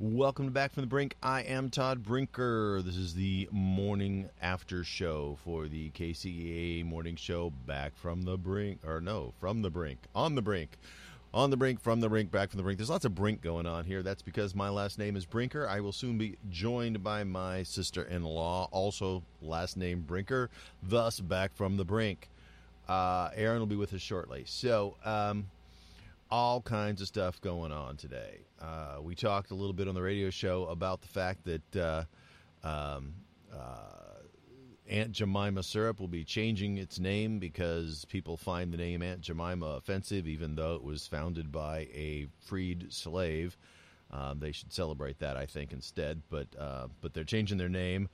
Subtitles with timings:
[0.00, 1.16] Welcome to Back from the Brink.
[1.22, 2.80] I am Todd Brinker.
[2.82, 7.50] This is the morning after show for the KCAA morning show.
[7.66, 10.78] Back from the brink, or no, from the brink, on the brink,
[11.34, 12.78] on the brink, from the brink, back from the brink.
[12.78, 14.02] There's lots of brink going on here.
[14.02, 15.68] That's because my last name is Brinker.
[15.68, 20.48] I will soon be joined by my sister-in-law, also last name Brinker.
[20.82, 22.28] Thus, back from the brink.
[22.88, 24.44] Uh, Erin will be with us shortly.
[24.46, 24.96] So.
[25.04, 25.46] Um,
[26.32, 28.38] all kinds of stuff going on today.
[28.58, 32.04] Uh, we talked a little bit on the radio show about the fact that uh,
[32.66, 33.12] um,
[33.52, 34.02] uh,
[34.88, 39.66] Aunt Jemima syrup will be changing its name because people find the name Aunt Jemima
[39.76, 43.58] offensive, even though it was founded by a freed slave.
[44.10, 46.22] Um, they should celebrate that, I think, instead.
[46.30, 48.08] But uh, but they're changing their name.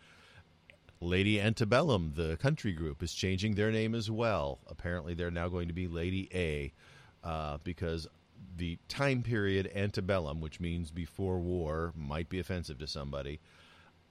[1.00, 4.58] Lady Antebellum, the country group, is changing their name as well.
[4.66, 6.72] Apparently, they're now going to be Lady A
[7.22, 8.08] uh, because
[8.56, 13.40] the time period antebellum, which means before war, might be offensive to somebody.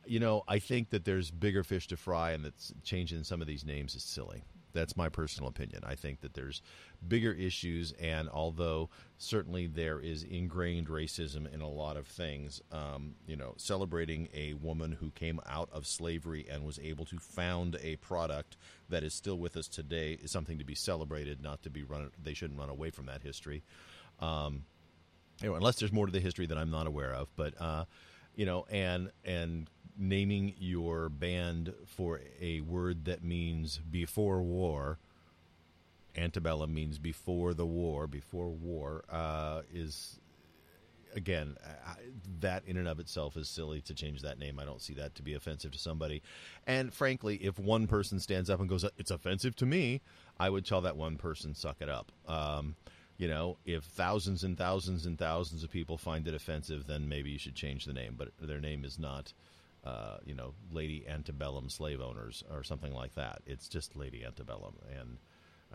[0.05, 2.53] You know, I think that there's bigger fish to fry, and that
[2.83, 4.43] changing some of these names is silly.
[4.73, 5.81] That's my personal opinion.
[5.85, 6.61] I think that there's
[7.07, 13.15] bigger issues, and although certainly there is ingrained racism in a lot of things, um,
[13.25, 17.77] you know, celebrating a woman who came out of slavery and was able to found
[17.81, 18.57] a product
[18.89, 22.11] that is still with us today is something to be celebrated, not to be run.
[22.21, 23.63] They shouldn't run away from that history.
[24.19, 24.63] Um,
[25.43, 27.85] know, unless there's more to the history that I'm not aware of, but uh,
[28.35, 34.99] you know, and and naming your band for a word that means before war.
[36.15, 40.19] Antebellum means before the war, before war uh, is
[41.15, 41.55] again
[42.39, 44.59] that in and of itself is silly to change that name.
[44.59, 46.21] I don't see that to be offensive to somebody.
[46.65, 50.01] And frankly, if one person stands up and goes, "It's offensive to me,"
[50.39, 52.75] I would tell that one person, "Suck it up." Um,
[53.17, 57.31] you know, if thousands and thousands and thousands of people find it offensive, then maybe
[57.31, 58.15] you should change the name.
[58.17, 59.33] But their name is not,
[59.83, 63.41] uh, you know, Lady Antebellum slave owners or something like that.
[63.45, 64.75] It's just Lady Antebellum.
[64.99, 65.17] And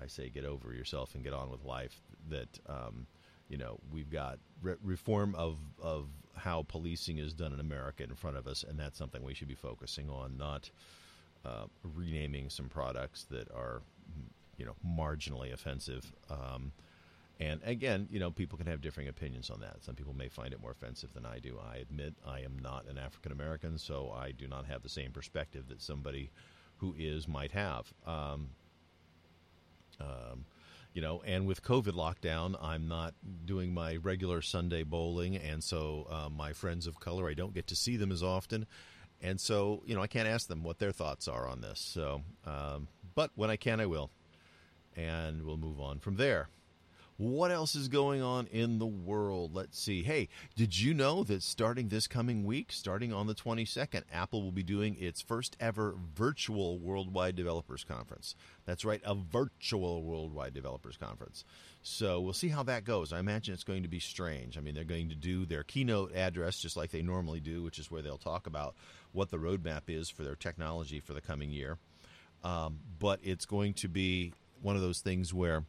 [0.00, 2.00] I say, get over yourself and get on with life.
[2.28, 3.06] That, um,
[3.48, 8.14] you know, we've got re- reform of, of how policing is done in America in
[8.14, 10.70] front of us, and that's something we should be focusing on, not
[11.44, 13.82] uh, renaming some products that are,
[14.56, 16.12] you know, marginally offensive.
[16.30, 16.72] Um,
[17.40, 19.82] and again, you know, people can have differing opinions on that.
[19.82, 21.58] Some people may find it more offensive than I do.
[21.58, 25.10] I admit I am not an African American, so I do not have the same
[25.12, 26.30] perspective that somebody
[26.78, 27.92] who is might have.
[28.06, 28.50] Um,
[30.00, 30.44] um,
[30.94, 33.14] you know, and with COVID lockdown, I'm not
[33.46, 37.68] doing my regular Sunday bowling, and so uh, my friends of color, I don't get
[37.68, 38.66] to see them as often,
[39.22, 41.80] and so you know, I can't ask them what their thoughts are on this.
[41.80, 44.10] So, um, but when I can, I will,
[44.94, 46.48] and we'll move on from there.
[47.22, 49.54] What else is going on in the world?
[49.54, 50.02] Let's see.
[50.02, 54.50] Hey, did you know that starting this coming week, starting on the 22nd, Apple will
[54.50, 58.34] be doing its first ever virtual Worldwide Developers Conference?
[58.64, 61.44] That's right, a virtual Worldwide Developers Conference.
[61.80, 63.12] So we'll see how that goes.
[63.12, 64.58] I imagine it's going to be strange.
[64.58, 67.78] I mean, they're going to do their keynote address just like they normally do, which
[67.78, 68.74] is where they'll talk about
[69.12, 71.78] what the roadmap is for their technology for the coming year.
[72.42, 75.62] Um, but it's going to be one of those things where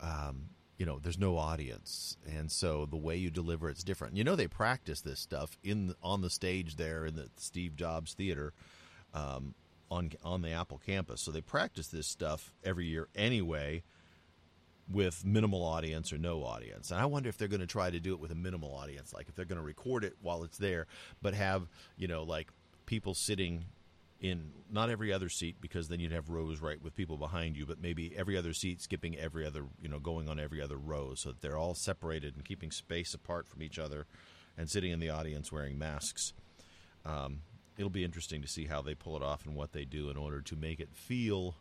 [0.00, 4.16] um, you know there's no audience and so the way you deliver it's different.
[4.16, 8.14] You know they practice this stuff in on the stage there in the steve jobs
[8.14, 8.52] theater
[9.14, 9.54] um,
[9.90, 11.20] on on the apple campus.
[11.20, 13.82] So they practice this stuff every year anyway
[14.90, 16.90] with minimal audience or no audience.
[16.90, 19.12] And i wonder if they're going to try to do it with a minimal audience
[19.12, 20.86] like if they're going to record it while it's there
[21.22, 22.48] but have you know like
[22.84, 23.64] people sitting
[24.20, 27.66] in not every other seat because then you'd have rows right with people behind you,
[27.66, 31.14] but maybe every other seat skipping every other, you know, going on every other row
[31.14, 34.06] so that they're all separated and keeping space apart from each other
[34.56, 36.32] and sitting in the audience wearing masks.
[37.04, 37.40] Um,
[37.76, 40.16] it'll be interesting to see how they pull it off and what they do in
[40.16, 41.54] order to make it feel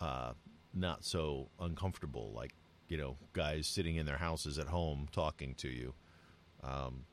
[0.00, 0.32] uh,
[0.74, 2.52] not so uncomfortable, like,
[2.88, 5.94] you know, guys sitting in their houses at home talking to you.
[6.62, 7.04] Um,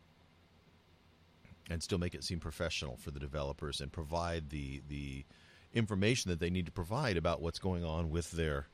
[1.70, 5.26] and still make it seem professional for the developers and provide the the
[5.74, 8.68] information that they need to provide about what's going on with their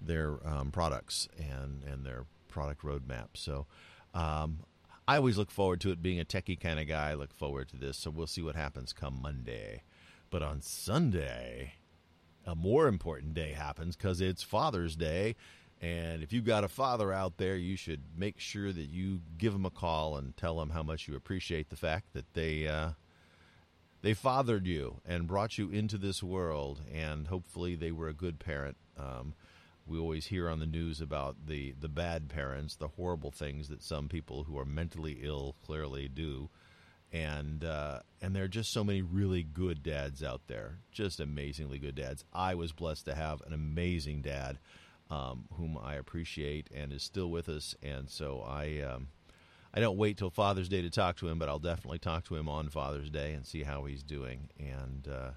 [0.00, 3.28] their um, products and and their product roadmap.
[3.34, 3.66] So.
[4.14, 4.60] Um,
[5.08, 7.10] I always look forward to it being a techie kind of guy.
[7.10, 9.82] I look forward to this, so we'll see what happens come Monday.
[10.30, 11.74] But on Sunday,
[12.44, 15.36] a more important day happens because it's Father's Day,
[15.80, 19.52] and if you've got a father out there, you should make sure that you give
[19.52, 22.90] them a call and tell them how much you appreciate the fact that they uh,
[24.02, 28.38] they fathered you and brought you into this world, and hopefully they were a good
[28.38, 28.76] parent.
[28.96, 29.34] Um,
[29.86, 33.82] we always hear on the news about the the bad parents, the horrible things that
[33.82, 36.48] some people who are mentally ill clearly do,
[37.12, 41.78] and uh, and there are just so many really good dads out there, just amazingly
[41.78, 42.24] good dads.
[42.32, 44.58] I was blessed to have an amazing dad,
[45.10, 48.80] um, whom I appreciate and is still with us, and so I.
[48.80, 49.08] Um,
[49.74, 52.36] I don't wait till Father's Day to talk to him, but I'll definitely talk to
[52.36, 54.48] him on Father's Day and see how he's doing.
[54.58, 55.30] And uh,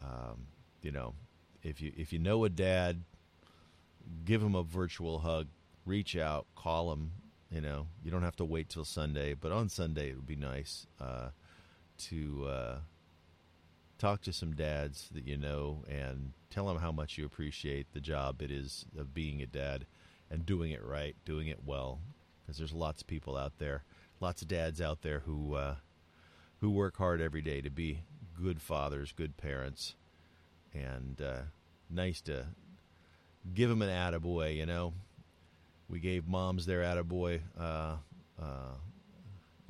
[0.00, 0.46] um,
[0.80, 1.14] you know,
[1.62, 3.02] if you if you know a dad,
[4.24, 5.48] give him a virtual hug,
[5.84, 7.12] reach out, call him.
[7.50, 10.36] You know, you don't have to wait till Sunday, but on Sunday it would be
[10.36, 11.30] nice uh,
[11.98, 12.78] to uh,
[14.02, 18.00] talk to some dads that you know and tell them how much you appreciate the
[18.00, 19.86] job it is of being a dad
[20.28, 22.00] and doing it right, doing it well,
[22.40, 23.84] because there's lots of people out there,
[24.18, 25.76] lots of dads out there who uh,
[26.60, 28.00] who work hard every day to be
[28.36, 29.94] good fathers, good parents,
[30.74, 31.42] and uh,
[31.88, 32.46] nice to
[33.54, 34.56] give them an attaboy.
[34.56, 34.94] You know,
[35.88, 37.98] we gave moms their attaboy uh,
[38.40, 38.74] uh,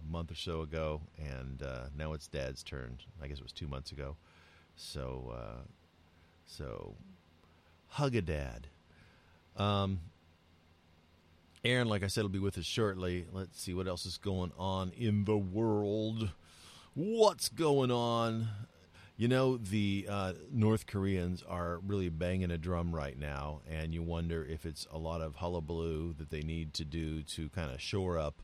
[0.06, 2.99] a month or so ago, and uh, now it's dad's turn.
[3.22, 4.16] I guess it was two months ago.
[4.76, 5.62] So, uh,
[6.46, 6.94] so
[7.88, 8.69] hug a dad.
[9.56, 10.00] Um,
[11.64, 13.26] Erin, like I said, will be with us shortly.
[13.32, 16.31] Let's see what else is going on in the world.
[16.94, 18.49] What's going on?
[19.16, 24.02] You know, the uh, North Koreans are really banging a drum right now, and you
[24.02, 27.81] wonder if it's a lot of hullabaloo that they need to do to kind of
[27.81, 28.43] shore up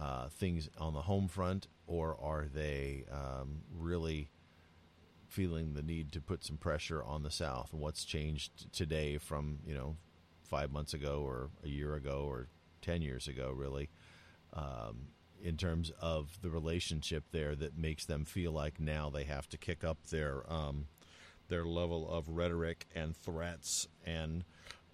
[0.00, 4.30] uh, things on the home front, or are they um, really
[5.28, 7.72] feeling the need to put some pressure on the South?
[7.72, 9.96] What's changed today from, you know,
[10.42, 12.48] five months ago or a year ago or
[12.82, 13.90] 10 years ago, really,
[14.54, 15.08] um,
[15.42, 19.58] in terms of the relationship there that makes them feel like now they have to
[19.58, 20.86] kick up their um,
[21.48, 24.44] their level of rhetoric and threats and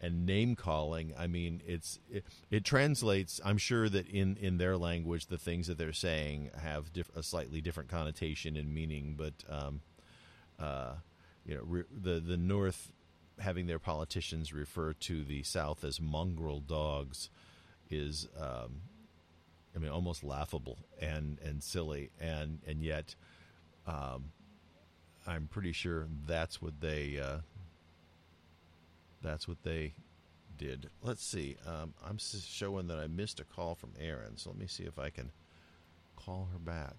[0.01, 1.15] and name calling.
[1.19, 3.41] I mean, it's it, it, translates.
[3.45, 7.23] I'm sure that in in their language, the things that they're saying have diff- a
[7.23, 9.15] slightly different connotation and meaning.
[9.17, 9.81] But um,
[10.59, 10.95] uh,
[11.45, 12.93] you know, re- the the North
[13.39, 17.29] having their politicians refer to the South as mongrel dogs
[17.91, 18.81] is, um,
[19.75, 23.15] I mean, almost laughable and, and silly, and and yet,
[23.87, 24.33] um,
[25.27, 27.39] I'm pretty sure that's what they uh,
[29.27, 29.93] that's what they
[30.57, 30.89] did.
[31.03, 31.57] Let's see.
[31.67, 34.99] Um, I'm showing that I missed a call from Erin, so let me see if
[34.99, 35.33] I can
[36.15, 36.95] call her back.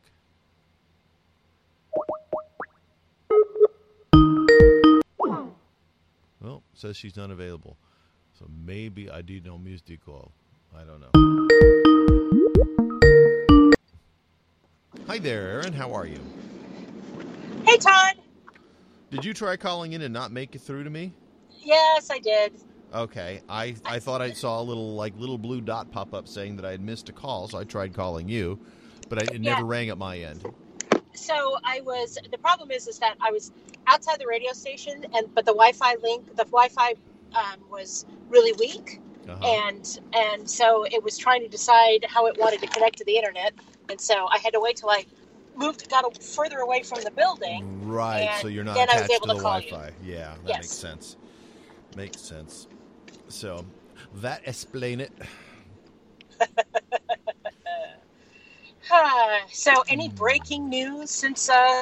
[6.41, 7.77] Well, says she's not available.
[8.37, 10.31] So maybe I did no music call.
[10.75, 11.11] I don't know.
[15.07, 15.71] Hi there, Erin.
[15.71, 16.19] How are you?
[17.65, 18.15] Hey, Todd.
[19.11, 21.13] Did you try calling in and not make it through to me?
[21.67, 22.53] Yes, I did.
[22.93, 23.41] Okay.
[23.49, 26.65] I, I thought I saw a little like little blue dot pop up saying that
[26.65, 28.57] I had missed a call, so I tried calling you,
[29.09, 29.53] but I, it Yeah.
[29.53, 30.45] never rang at my end.
[31.13, 32.17] So I was.
[32.31, 33.51] The problem is, is that I was
[33.87, 36.93] outside the radio station, and but the Wi-Fi link, the Wi-Fi
[37.35, 39.45] um, was really weak, Uh-huh.
[39.45, 43.17] and and so it was trying to decide how it wanted to connect to the
[43.17, 43.53] internet,
[43.89, 45.05] and so I had to wait till I
[45.57, 47.65] moved, got a, further away from the building.
[47.83, 49.43] Right, so you're not then I was able to to the.
[49.43, 49.91] Wi-Fi.
[50.05, 50.59] Yeah, that Yes.
[50.59, 51.17] makes sense.
[51.97, 52.67] Makes sense.
[53.27, 53.65] So
[54.17, 55.11] that explain it.
[59.51, 61.81] so, any breaking news since uh,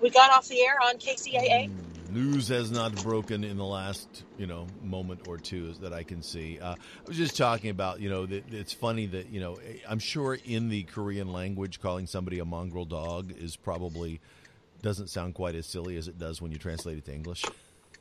[0.00, 1.68] we got off the air on KCAA?
[1.68, 6.02] Mm, News has not broken in the last, you know, moment or two that I
[6.02, 6.58] can see.
[6.58, 6.76] Uh, I
[7.06, 10.70] was just talking about, you know, that it's funny that, you know, I'm sure in
[10.70, 14.18] the Korean language, calling somebody a mongrel dog is probably
[14.80, 17.44] doesn't sound quite as silly as it does when you translate it to English.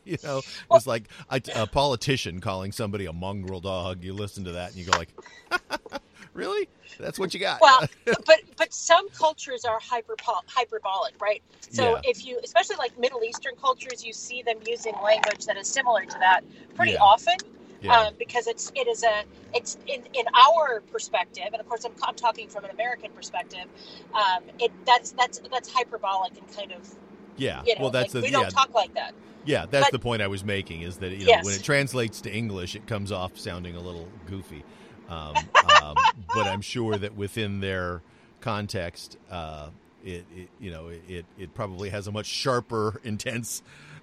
[0.12, 4.04] You know, it's like a, a politician calling somebody a mongrel dog.
[4.04, 5.16] You listen to that and you go like,
[6.34, 6.70] "Really?
[7.00, 7.84] That's what you got?" Well,
[8.26, 10.16] but but some cultures are hyper
[10.48, 11.44] hyperbolic, right?
[11.70, 12.02] So Yeah.
[12.04, 16.06] if you, especially like Middle Eastern cultures, you see them using language that is similar
[16.06, 16.42] to that
[16.76, 17.00] pretty Yeah.
[17.00, 17.36] often.
[17.82, 21.86] yeah, Um, because it's it is a it's in, in our perspective, and of course
[21.86, 23.66] I'm, I'm talking from an American perspective.
[24.14, 26.88] Um, it that's that's that's hyperbolic and kind of
[27.38, 27.62] yeah.
[27.66, 29.14] you know well, that's like, the we yeah, don't talk like that.
[29.46, 30.82] Yeah, that's But- the point I was making.
[30.82, 31.46] Is that you know Yes.
[31.46, 34.64] when it translates to English, it comes off sounding a little goofy.
[35.08, 35.36] Um,
[35.84, 35.96] um,
[36.34, 38.02] but I'm sure that within their
[38.42, 39.70] context, uh,
[40.04, 43.62] it, it you know it it probably has a much sharper, intense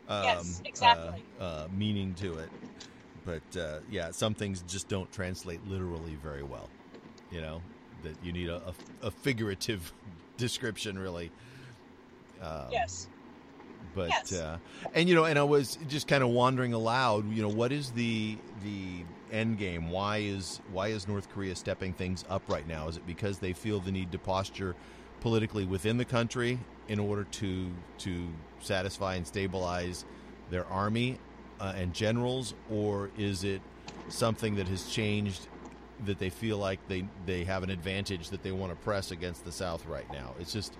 [0.08, 1.22] um, Yes, exactly.
[1.40, 2.48] uh, uh, meaning to it.
[3.24, 6.68] But uh, yeah, some things just don't translate literally very well.
[7.30, 7.62] You know
[8.02, 8.56] that you need a,
[9.02, 9.92] a, a figurative
[10.36, 11.30] description, really.
[12.40, 13.08] Um, Yes.
[13.94, 14.32] But Yes.
[14.32, 14.58] uh,
[14.94, 17.30] and you know, and I was just kind of wandering aloud.
[17.32, 19.90] You know, what is the the end game?
[19.90, 22.88] Why is why is North Korea stepping things up right now?
[22.88, 24.74] Is it because they feel the need to posture
[25.20, 26.58] politically within the country
[26.88, 28.28] in order to to
[28.60, 30.04] satisfy and stabilize
[30.50, 31.18] their army
[31.60, 33.60] uh, and generals, or is it
[34.08, 35.48] something that has changed
[36.04, 39.44] that they feel like they they have an advantage that they want to press against
[39.44, 40.34] the South right now?
[40.40, 40.76] It's just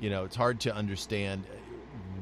[0.00, 1.44] you know, it's hard to understand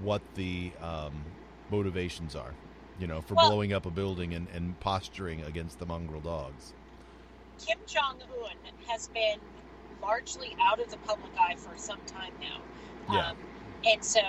[0.03, 1.25] what the um,
[1.71, 2.53] motivations are,
[2.99, 6.73] you know, for Well- blowing up a building and, and posturing against the mongrel dogs.
[7.67, 9.39] Kim Jong Un has been
[10.01, 12.61] largely out of the public eye for some time now.
[13.13, 13.31] Yeah.
[13.31, 13.37] Um,
[13.85, 14.21] and so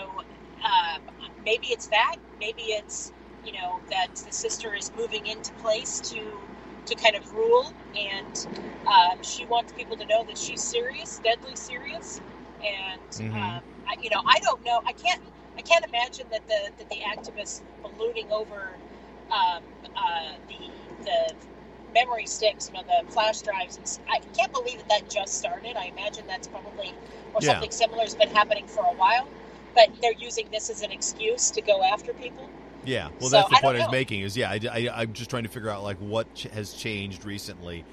[0.64, 1.02] um,
[1.46, 2.16] maybe it's that.
[2.40, 3.12] Maybe it's
[3.46, 6.40] you know that the sister is moving into place to
[6.86, 8.48] to kind of rule, and
[8.88, 12.20] um, she wants people to know that she's serious, deadly serious.
[12.64, 13.36] And Mhm.
[13.36, 14.82] um, I, you know, I don't know.
[14.86, 15.22] I can't.
[15.60, 18.70] I can't imagine that the that the activists ballooning over
[19.30, 19.62] um,
[19.94, 21.36] uh, the the
[21.94, 23.76] memory sticks, you know, the flash drives.
[23.78, 25.76] And I can't believe that that just started.
[25.76, 26.94] I imagine that's probably
[27.34, 27.54] or Yeah.
[27.54, 29.28] something similar has been happening for a while.
[29.76, 32.50] But they're using this as an excuse to go after people.
[32.86, 33.92] Yeah, well, So, that's the I point I was know.
[33.92, 34.22] making.
[34.22, 37.84] Is yeah, I, am just trying to figure out like what ch- has changed recently,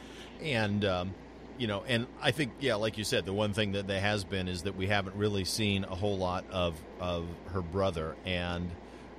[0.40, 1.14] and um,
[1.58, 4.24] you know, and I think yeah, like you said, the one thing that there has
[4.24, 8.70] been is that we haven't really seen a whole lot of of her brother, and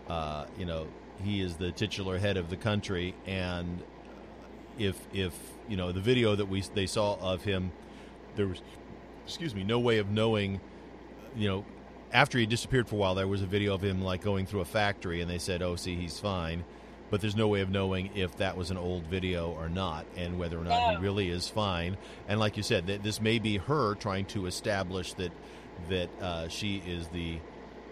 [0.07, 0.87] uh, you know,
[1.23, 3.81] he is the titular head of the country, and
[4.77, 5.33] if if
[5.67, 7.71] you know the video that we they saw of him,
[8.35, 8.61] there was
[9.25, 10.61] excuse me, no way of knowing,
[11.35, 11.65] you know,
[12.13, 14.61] after he disappeared for a while, there was a video of him like going through
[14.61, 16.63] a factory, and they said, "Oh, see, he's fine,"
[17.09, 20.37] but there's no way of knowing if that was an old video or not, and
[20.37, 21.97] whether or not he really is fine.
[22.27, 25.31] And like you said, that this may be her trying to establish that
[25.89, 27.39] that uh, she is the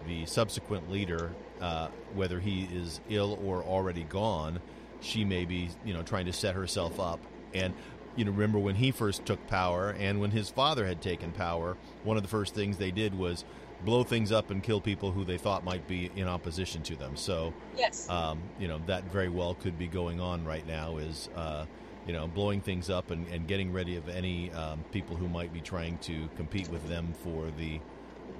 [0.06, 4.60] the subsequent leader, uh, whether he is ill or already gone.
[5.00, 7.20] She may be, you know, trying to set herself up.
[7.54, 7.74] And
[8.16, 11.76] you know, remember when he first took power, and when his father had taken power,
[12.02, 13.44] one of the first things they did was
[13.84, 17.16] blow things up and kill people who they thought might be in opposition to them.
[17.16, 18.08] So, Yes.
[18.08, 20.96] um, you know, that very well could be going on right now.
[20.98, 21.66] Is uh,
[22.06, 25.52] you know, blowing things up and, and getting ready of any um, people who might
[25.52, 27.80] be trying to compete with them for the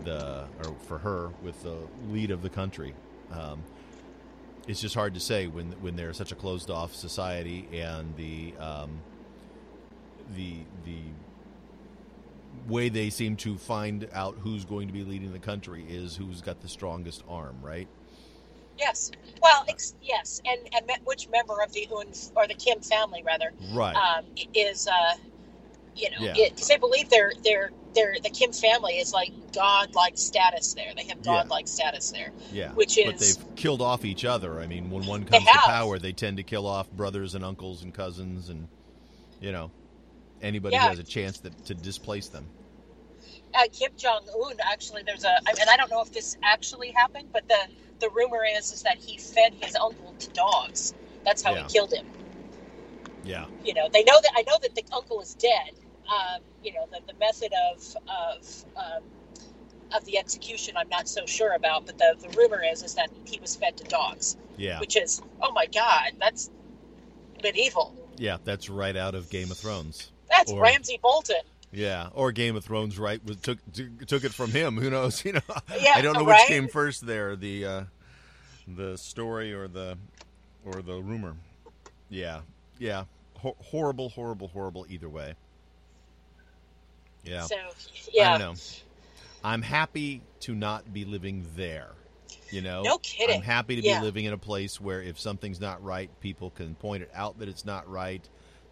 [0.04, 1.76] the or for her with the
[2.10, 2.94] lead of the country.
[3.32, 3.62] Um,
[4.68, 8.54] it's just hard to say when when they're such a closed off society and the
[8.58, 9.00] um,
[10.34, 10.98] the the
[12.66, 16.40] way they seem to find out who's going to be leading the country is who's
[16.40, 17.88] got the strongest arm, right?
[18.78, 19.10] yes.
[19.42, 23.50] Well, ex- yes, and and which member of the Un or the Kim family rather
[23.72, 23.94] Right.
[23.96, 25.14] um, is uh,
[25.96, 26.34] you know Yeah.
[26.50, 30.92] because they believe they're they're they're the Kim family is like godlike status there.
[30.94, 31.22] They have Yeah.
[31.24, 32.32] godlike status there.
[32.52, 32.72] yeah.
[32.72, 34.60] which is but they've killed off each other.
[34.60, 37.82] I mean, when one comes to power, they tend to kill off brothers and uncles
[37.82, 38.68] and cousins and
[39.40, 39.70] you know
[40.46, 42.46] anybody who has a chance to, to displace them.
[43.54, 47.28] uh, Kim Jong Un actually there's a, and I don't know if this actually happened,
[47.32, 47.58] but the
[47.98, 50.94] the rumor is is that he fed his uncle to dogs.
[51.24, 51.62] That's how Yeah.
[51.64, 52.06] he killed him.
[53.24, 53.46] Yeah.
[53.64, 55.72] You know, they know that I know that the uncle is dead.
[56.08, 59.02] Um, you know, the, the method of of um,
[59.94, 63.08] of the execution I'm not so sure about, but the, the rumor is is that
[63.24, 64.78] he was fed to dogs, Yeah.
[64.80, 66.50] which is oh my god, that's
[67.42, 67.94] medieval.
[68.18, 70.10] Yeah, that's right out of Game of Thrones.
[70.30, 71.36] That's Or- Ramsay Bolton.
[71.72, 73.22] Yeah, or Game of Thrones, right?
[73.24, 73.58] Was took
[74.06, 74.76] took it from him.
[74.76, 75.24] Who knows?
[75.24, 75.40] You know,
[75.78, 76.38] Yeah, I don't know right?
[76.40, 77.84] which came first there, the uh,
[78.68, 79.98] the story or the
[80.64, 81.34] or the rumor.
[82.08, 82.40] Yeah,
[82.78, 83.04] yeah,
[83.38, 84.86] Ho- horrible, horrible, horrible.
[84.88, 85.34] Either way.
[87.24, 87.60] Yeah, So I
[88.12, 88.54] yeah, don't know.
[89.42, 91.90] I'm happy to not be living there.
[92.50, 93.36] You know, No kidding.
[93.36, 93.98] I'm happy to Yeah.
[93.98, 97.40] be living in a place where if something's not right, people can point it out
[97.40, 98.26] that it's not right.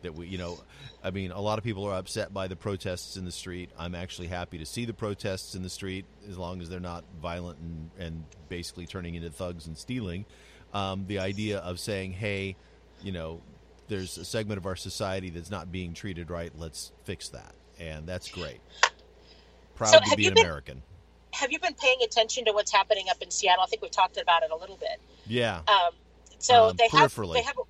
[0.05, 0.59] That we, you know,
[1.03, 3.71] I mean, a lot of people are upset by the protests in the street.
[3.79, 7.05] I'm actually happy to see the protests in the street as long as they're not
[7.21, 10.27] violent and, and basically turning into thugs and stealing.
[10.75, 12.57] Um, the idea of saying, hey,
[13.03, 13.41] you know,
[13.89, 16.53] there's a segment of our society that's not being treated right.
[16.57, 18.61] Let's fix that, and that's great.
[19.75, 20.83] Proud So to be an been- American.
[21.33, 23.65] have you been paying attention to what's happening up in Seattle?
[23.65, 25.01] I think we talked about it a little bit.
[25.27, 25.93] Yeah, Um,
[26.39, 27.63] so Um, they have they have a,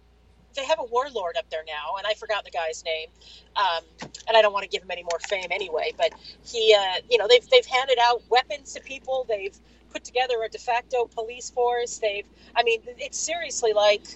[0.55, 3.09] they have a warlord up there now, and I forgot the guy's name.
[3.57, 3.85] Um,
[4.29, 5.93] and I don't want to give him any more fame anyway.
[5.97, 6.13] But
[6.45, 9.27] he, uh, you know, they've they've handed out weapons to people.
[9.29, 9.59] They've
[9.91, 11.99] put together a de facto police force.
[11.99, 14.07] They've, I mean, it's seriously like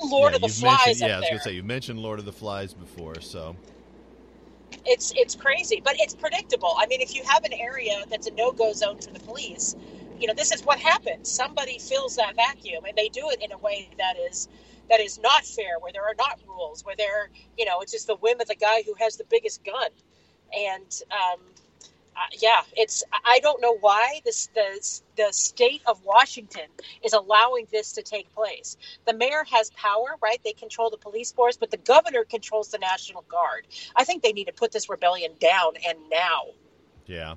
[0.00, 1.38] Lord yeah, of the Flies up Yeah, I was there.
[1.38, 3.56] gonna say you mentioned Lord of the Flies before, so
[4.84, 6.74] it's it's crazy, but it's predictable.
[6.78, 9.76] I mean, if you have an area that's a no go zone for the police,
[10.18, 11.30] you know, this is what happens.
[11.30, 14.48] Somebody fills that vacuum, and they do it in a way that is
[14.88, 18.06] that is not fair, where there are not rules, where there, you know, it's just
[18.06, 19.90] the whim of the guy who has the biggest gun.
[20.52, 21.40] And um,
[22.18, 26.66] uh, yeah, it's I don't know why this the the state of Washington
[27.04, 28.76] is allowing this to take place.
[29.06, 30.40] The mayor has power, right?
[30.42, 33.68] They control the police force, but the governor controls the National Guard.
[33.94, 36.46] I think they need to put this rebellion down and now.
[37.06, 37.34] Yeah,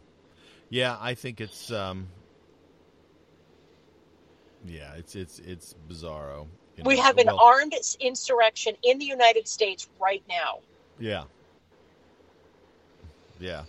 [0.70, 2.08] yeah, I think it's um,
[4.66, 6.48] yeah, it's it's it's bizarro.
[6.82, 10.62] You know, we have an well, armed insurrection in the United States right now.
[11.00, 11.26] Yeah.
[13.40, 13.66] Yeah.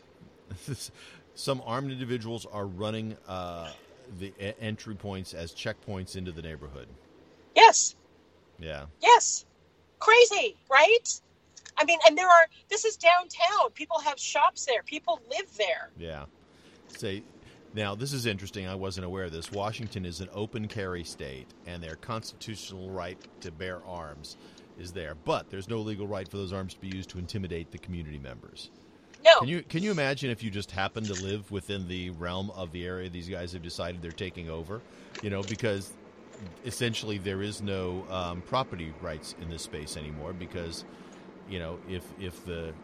[1.34, 3.70] Some armed individuals are running uh,
[4.18, 6.88] the entry points as checkpoints into the neighborhood.
[7.54, 7.96] Yes.
[8.58, 8.86] Yeah.
[9.02, 9.44] Yes.
[9.98, 11.20] Crazy, right?
[11.76, 13.72] I mean, and there are, this is downtown.
[13.74, 15.90] People have shops there, people live there.
[15.98, 16.24] Yeah.
[16.88, 17.24] Say,
[17.74, 18.66] now, this is interesting.
[18.66, 19.50] I wasn't aware of this.
[19.50, 24.36] Washington is an open carry state, and their constitutional right to bear arms
[24.78, 25.14] is there.
[25.24, 28.18] But there's no legal right for those arms to be used to intimidate the community
[28.18, 28.70] members.
[29.24, 29.38] No.
[29.38, 32.72] Can you can you imagine if you just happen to live within the realm of
[32.72, 34.82] the area these guys have decided they're taking over?
[35.22, 35.92] You know, because
[36.64, 40.32] essentially there is no um, property rights in this space anymore.
[40.32, 40.84] Because
[41.48, 42.74] you know, if if the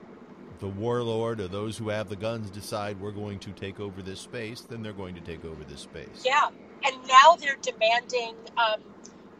[0.61, 4.21] the warlord or those who have the guns decide we're going to take over this
[4.21, 6.25] space, then they're going to take over this space.
[6.25, 6.49] Yeah,
[6.85, 8.81] and now they're demanding, um,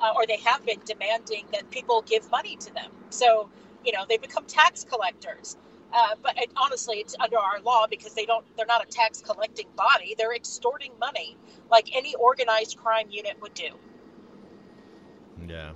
[0.01, 2.91] uh, or they have been demanding that people give money to them.
[3.11, 3.49] So
[3.85, 5.57] you know they become tax collectors.
[5.91, 8.45] Uh, but it, honestly, it's under our law because they don't.
[8.57, 10.15] They're not a tax collecting body.
[10.17, 11.37] They're extorting money
[11.71, 13.71] like any organized crime unit would do.
[15.49, 15.73] Yeah.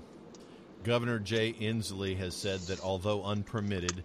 [0.85, 4.05] Governor Jay Inslee has said that although unpermitted,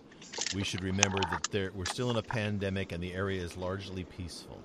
[0.55, 4.03] we should remember that there, we're still in a pandemic and the area is largely
[4.03, 4.59] peaceful.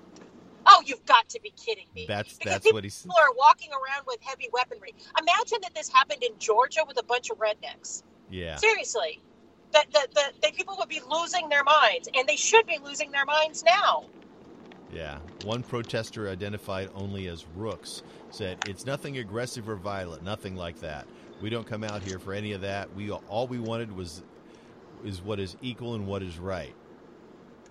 [0.65, 2.05] Oh, you've got to be kidding me!
[2.07, 3.01] That's because that's what he's.
[3.01, 4.93] People are walking around with heavy weaponry.
[5.19, 8.03] Imagine that this happened in Georgia with a bunch of rednecks.
[8.31, 8.55] Yeah.
[8.55, 9.21] Seriously,
[9.71, 13.11] that the, the, the people would be losing their minds, and they should be losing
[13.11, 14.05] their minds now.
[14.93, 15.17] Yeah.
[15.43, 21.07] One protester identified only as Rooks said, "It's nothing aggressive or violent, nothing like that.
[21.41, 22.93] We don't come out here for any of that.
[22.95, 24.23] We all we wanted was
[25.03, 26.75] is what is equal and what is right.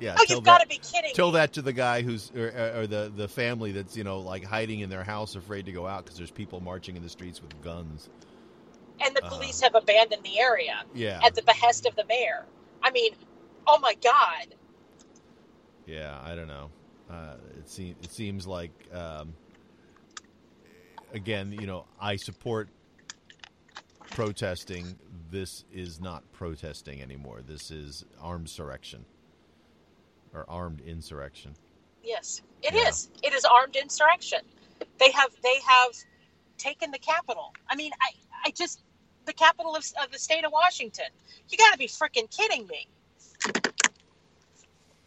[0.01, 1.15] Yeah, oh, you've got to be kidding!
[1.15, 1.35] Tell me.
[1.35, 4.81] that to the guy who's or, or, the the family that's you know like hiding
[4.81, 7.61] in their house, afraid to go out because there's people marching in the streets with
[7.63, 8.11] guns.
[9.05, 10.83] And the police uh, have abandoned the area.
[10.95, 11.21] Yeah.
[11.25, 12.45] At the behest of the mayor.
[12.83, 13.13] I mean,
[13.67, 14.55] oh my god.
[15.87, 16.71] Yeah, I don't know.
[17.11, 19.35] Uh, it seems it seems like um,
[21.13, 22.69] again, you know, I support
[24.15, 24.99] protesting.
[25.31, 27.41] This is not protesting anymore.
[27.47, 29.05] This is armed insurrection
[30.35, 31.55] or armed insurrection.
[32.03, 32.89] Yes, it yeah.
[32.89, 33.11] is.
[33.23, 34.41] It is armed insurrection.
[34.99, 35.93] They have they have
[36.59, 37.53] taken the capital.
[37.69, 38.11] I mean, I
[38.47, 38.83] I just
[39.25, 41.07] the capital of, of the state of Washington.
[41.49, 42.89] You got to be freaking kidding me.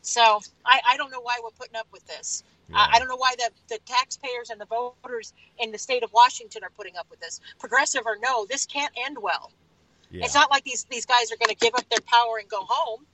[0.02, 2.44] So I, I don't know why we're putting up with this.
[2.70, 2.78] Yeah.
[2.78, 6.12] I, I, don't know why the, the taxpayers and the voters in the state of
[6.14, 7.40] Washington are putting up with this.
[7.60, 9.52] Progressive or no, this can't end well.
[10.10, 10.26] Yeah.
[10.26, 12.62] It's not like these these guys are going to give up their power and go
[12.62, 13.06] home.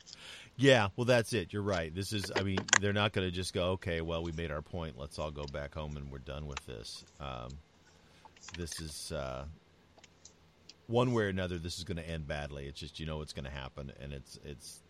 [0.57, 1.53] Yeah, well, that's it.
[1.53, 1.93] You're right.
[1.93, 4.61] This is, I mean, they're not going to just go, okay, well, we made our
[4.61, 4.95] point.
[4.95, 7.03] Let's all go back home and we're done with this.
[7.19, 7.49] Um,
[8.57, 9.45] this is, uh,
[10.85, 12.67] one way or another, this is going to end badly.
[12.67, 13.91] It's just, you know, what's going to happen.
[13.99, 14.81] And it's, it's,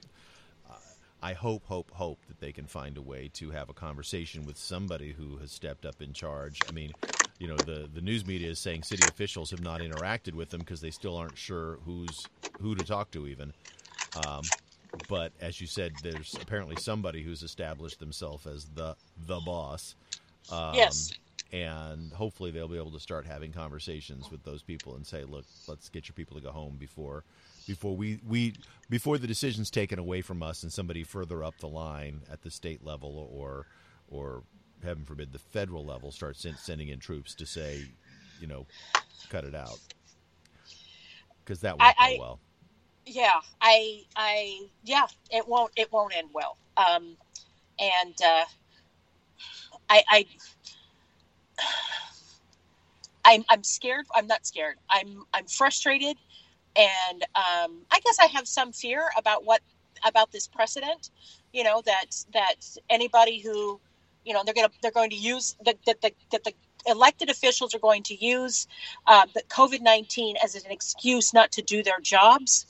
[1.22, 4.58] I hope, hope, hope that they can find a way to have a conversation with
[4.58, 6.64] somebody who has stepped up in charge.
[6.68, 6.96] I mean,
[7.38, 10.62] you know, the the news media is saying city officials have not interacted with them
[10.62, 12.30] because they still aren't sure who's
[12.60, 13.54] who to talk to, even.
[14.14, 14.54] Um,
[15.08, 19.96] but as you said, there's apparently somebody who's established themselves as the the boss.
[20.50, 21.14] Um, yes.
[21.52, 25.46] And hopefully they'll be able to start having conversations with those people and say, look,
[25.68, 27.26] let's get your people to go home before
[27.68, 28.56] before we, we
[28.90, 32.52] before the decision's taken away from us and somebody further up the line at the
[32.52, 33.66] state level or
[34.10, 34.44] or
[34.84, 37.84] heaven forbid the federal level starts sending in troops to say
[38.40, 38.66] you know
[39.30, 39.80] cut it out.
[41.44, 42.40] Because that won't I, go well.
[43.06, 46.58] Yeah i i yeah it won't it won't end well.
[46.78, 47.18] Um
[47.80, 48.46] and uh
[49.90, 50.26] i i
[53.26, 54.06] I'm, I'm scared.
[54.16, 54.78] I'm not scared.
[54.90, 56.18] I'm I'm frustrated
[56.76, 59.62] and um, I guess I have some fear about what
[60.06, 61.10] about this precedent.
[61.54, 62.56] You know that that
[62.90, 63.80] anybody who,
[64.26, 66.54] you know, they're gonna they're going to use that that the that the
[66.88, 68.68] elected officials are going to use
[69.08, 72.66] uh, the COVID nineteen as an excuse not to do their jobs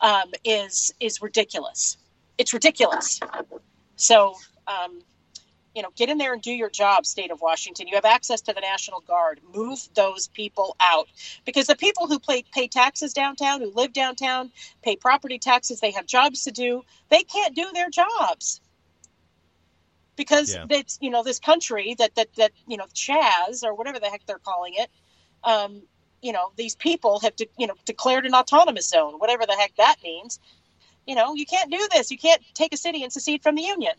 [0.00, 1.96] um, is is ridiculous.
[2.38, 3.20] It's ridiculous.
[3.96, 4.34] So
[4.66, 5.00] um,
[5.76, 7.86] you know, get in there and do your job, state of Washington.
[7.86, 9.40] You have access to the National Guard.
[9.54, 11.06] Move those people out
[11.44, 14.50] because the people who pay, pay taxes downtown, who live downtown,
[14.82, 16.82] pay property taxes, they have jobs to do.
[17.10, 18.62] They can't do their jobs
[20.16, 20.64] because Yeah.
[20.70, 24.24] it's you know this country that that that you know CHAZ or whatever the heck
[24.24, 24.90] they're calling it.
[25.44, 25.82] Um,
[26.22, 29.76] you know these people have de- you know declared an autonomous zone, whatever the heck
[29.76, 30.40] that means.
[31.06, 32.10] You know you can't do this.
[32.10, 33.94] You can't take a city and secede from the union.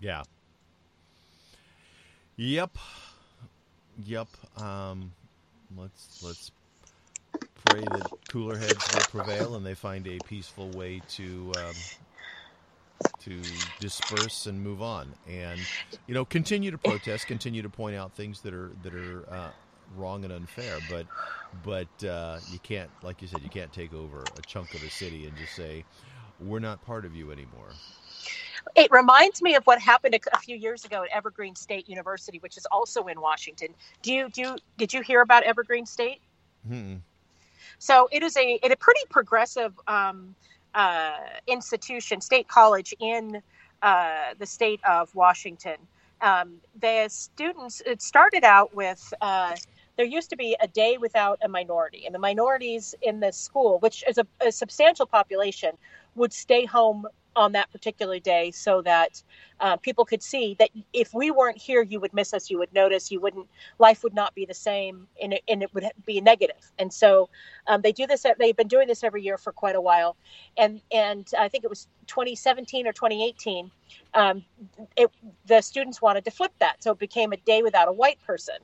[0.00, 0.24] Yeah.
[2.36, 2.78] Yep.
[3.96, 4.58] Yep.
[4.58, 5.14] Um,
[5.74, 6.52] let's let's
[7.54, 11.90] pray that cooler heads will prevail and they find a peaceful way to um,
[13.20, 15.68] to disperse and move on, and
[16.06, 19.52] you know continue to protest, continue to point out things that are that are uh,
[19.88, 21.08] wrong and unfair, but
[21.52, 24.90] but uh, you can't, like you said, you can't take over a chunk of a
[24.90, 25.86] city and just say
[26.38, 27.80] we're not part of you anymore.
[28.74, 32.38] It reminds me of what happened a, a few years ago at Evergreen State University,
[32.38, 33.68] which is also in Washington.
[34.02, 36.20] Do you do you, did you hear about Evergreen State?
[36.66, 36.96] Hmm.
[37.78, 40.34] So it is a it a pretty progressive um,
[40.74, 43.42] uh, institution, state college in
[43.82, 45.76] uh, the state of Washington.
[46.20, 49.12] Um, the students it started out with.
[49.20, 49.56] Uh,
[49.96, 53.78] there used to be a day without a minority, and the minorities in the school,
[53.78, 55.78] which is a, a substantial population,
[56.16, 59.22] would stay home on that particular day so that
[59.60, 62.72] uh, people could see that if we weren't here, you would miss us, you would
[62.72, 63.46] notice, you wouldn't,
[63.78, 66.70] life would not be the same, and it, and it would be negative.
[66.78, 67.28] And so
[67.66, 68.26] um, they do this.
[68.38, 70.16] They've been doing this every year for quite a while,
[70.56, 73.70] and and I think it was 2017 or 2018.
[74.14, 74.44] Um,
[74.96, 75.10] it,
[75.46, 78.56] the students wanted to flip that, so it became a day without a white person.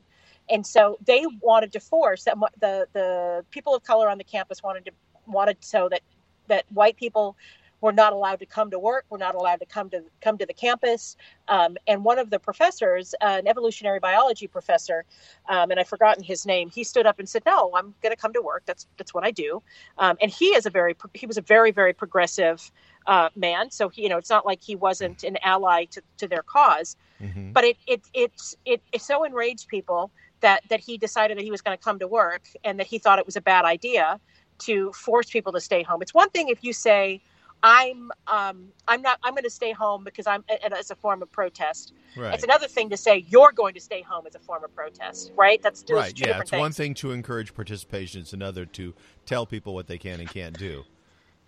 [0.48, 4.62] And so they wanted to force that the the people of color on the campus
[4.62, 4.92] wanted to
[5.26, 6.00] wanted so that
[6.48, 7.36] that white people
[7.80, 10.46] were not allowed to come to work, We're not allowed to come to come to
[10.46, 11.16] the campus.
[11.48, 15.04] Um, and one of the professors, uh, an evolutionary biology professor,
[15.48, 18.20] um, and I've forgotten his name, he stood up and said, "No, I'm going to
[18.20, 18.64] come to work.
[18.66, 19.62] That's that's what I do."
[19.98, 22.70] Um, and he is a very he was a very very progressive
[23.06, 23.70] uh, man.
[23.70, 26.96] So he, you know, it's not like he wasn't an ally to, to their because
[27.20, 28.32] hmm but it it it
[28.64, 31.98] it, it so enraged people that that he decided that he was going to come
[31.98, 34.20] to work and that he thought it was a bad idea
[34.58, 36.00] to force people to stay home.
[36.00, 37.20] It's one thing if you say
[37.62, 41.22] I'm um, I'm not I'm going to stay home because I'm and as a form
[41.22, 41.92] of protest.
[42.16, 42.34] Right.
[42.34, 45.32] It's another thing to say you're going to stay home as a form of protest,
[45.36, 45.60] right?
[45.62, 46.60] That's those right two yeah it's things.
[46.60, 48.94] one thing to encourage participation it's another to
[49.26, 50.84] tell people what they can and can't do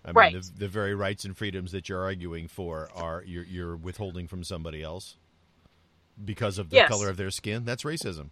[0.05, 0.33] i mean Right.
[0.33, 4.43] the, the very rights and freedoms that you're arguing for are you're, you're withholding from
[4.43, 5.17] somebody else
[6.23, 6.89] because of the Yes.
[6.89, 8.29] color of their skin that's racism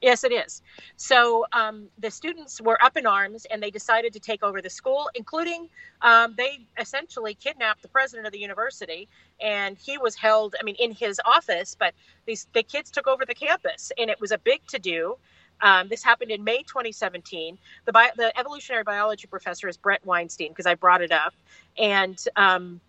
[0.00, 0.62] Yes, it is.
[0.96, 4.70] So um, the students were up in arms and they decided to take over the
[4.70, 5.68] school, including
[6.02, 9.08] um, they essentially kidnapped the president of the university,
[9.40, 10.54] and he was held.
[10.60, 11.94] I mean, in his office, but
[12.26, 15.16] these the kids took over the campus, and it was a big to do.
[15.60, 17.58] Um, this happened in May 2017.
[17.84, 21.34] The, bio, the evolutionary biology professor is Bret Weinstein because I brought it up,
[21.76, 22.80] and um,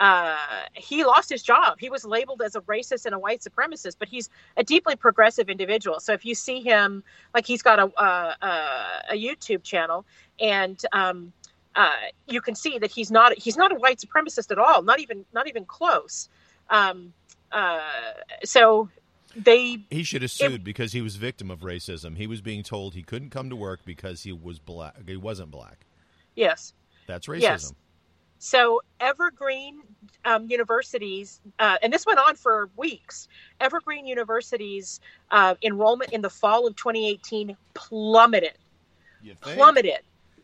[0.00, 0.36] uh,
[0.74, 1.78] he lost his job.
[1.78, 5.48] He was labeled as a racist and a white supremacist, but he's a deeply progressive
[5.48, 6.00] individual.
[6.00, 10.04] So if you see him, like he's got a uh, uh, a YouTube channel,
[10.40, 11.32] and um,
[11.76, 11.90] uh,
[12.26, 14.82] you can see that he's not he's not a white supremacist at all.
[14.82, 16.28] Not even not even close.
[16.70, 17.12] Um,
[17.52, 17.80] uh,
[18.44, 18.88] so
[19.36, 22.94] they he should have sued because he was victim of racism he was being told
[22.94, 25.86] he couldn't come to work because he was black he wasn't black
[26.36, 26.72] yes.
[27.08, 27.74] that's racism Yes.
[28.44, 29.80] So Evergreen
[30.26, 33.26] um, universities, uh, and this went on for weeks.
[33.58, 38.52] Evergreen universities uh, enrollment in the fall of 2018 plummeted,
[39.40, 40.00] plummeted,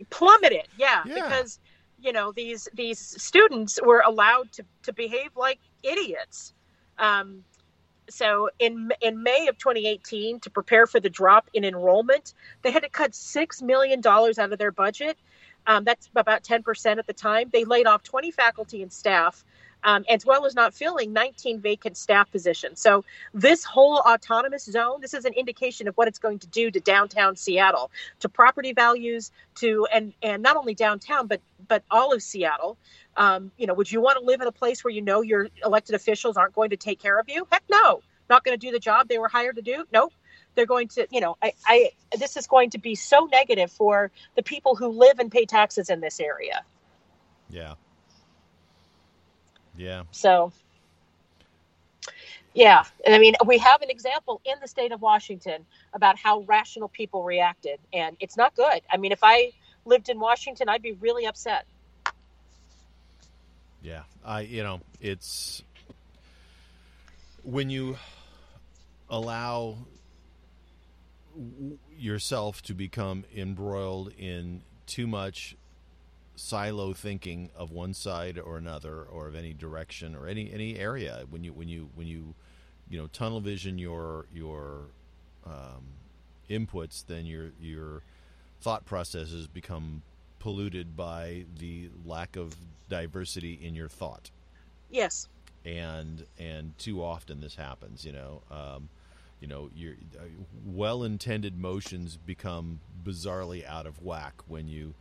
[0.08, 0.66] plummeted.
[0.78, 1.14] Yeah, Yeah.
[1.14, 1.58] because
[2.00, 6.54] you know these these students were allowed to to behave like idiots.
[6.98, 7.44] Um,
[8.08, 12.32] so in in May of 2018, to prepare for the drop in enrollment,
[12.62, 15.18] they had to cut six million dollars out of their budget.
[15.66, 17.50] Um, that's about 10% at the time.
[17.52, 19.44] They laid off 20 faculty and staff,
[19.84, 22.80] um, as well as not filling 19 vacant staff positions.
[22.80, 26.70] So this whole autonomous zone, this is an indication of what it's going to do
[26.70, 32.12] to downtown Seattle, to property values, to and and not only downtown, but but all
[32.12, 32.76] of Seattle.
[33.16, 35.48] Um, you know, would you want to live in a place where you know your
[35.64, 37.46] elected officials aren't going to take care of you?
[37.50, 38.02] Heck no.
[38.28, 39.84] Not going to do the job they were hired to do?
[39.92, 40.12] Nope
[40.54, 44.10] they're going to you know I, I this is going to be so negative for
[44.36, 46.64] the people who live and pay taxes in this area.
[47.48, 47.74] Yeah.
[49.76, 50.04] Yeah.
[50.10, 50.52] So
[52.54, 52.84] yeah.
[53.06, 56.88] And i mean we have an example in the state of washington about how rational
[56.88, 58.80] people reacted and it's not good.
[58.90, 59.52] I mean if i
[59.86, 61.66] lived in washington i'd be really upset.
[63.82, 65.62] Yeah, I you know it's
[67.42, 67.96] when you
[69.08, 69.76] allow
[71.96, 75.56] yourself to become embroiled in too much
[76.36, 81.24] silo thinking of one side or another or of any direction or any any area
[81.28, 82.34] when you when you when you
[82.88, 84.86] you know tunnel vision your your
[85.46, 85.84] um,
[86.48, 88.02] inputs then your your
[88.60, 90.02] thought processes become
[90.38, 92.54] polluted by the lack of
[92.88, 94.30] diversity in your thought
[94.90, 95.28] Yes.
[95.64, 98.88] and and too often this happens you know um,
[99.40, 100.24] you know your uh,
[100.64, 104.94] well-intended motions become bizarrely out of whack when you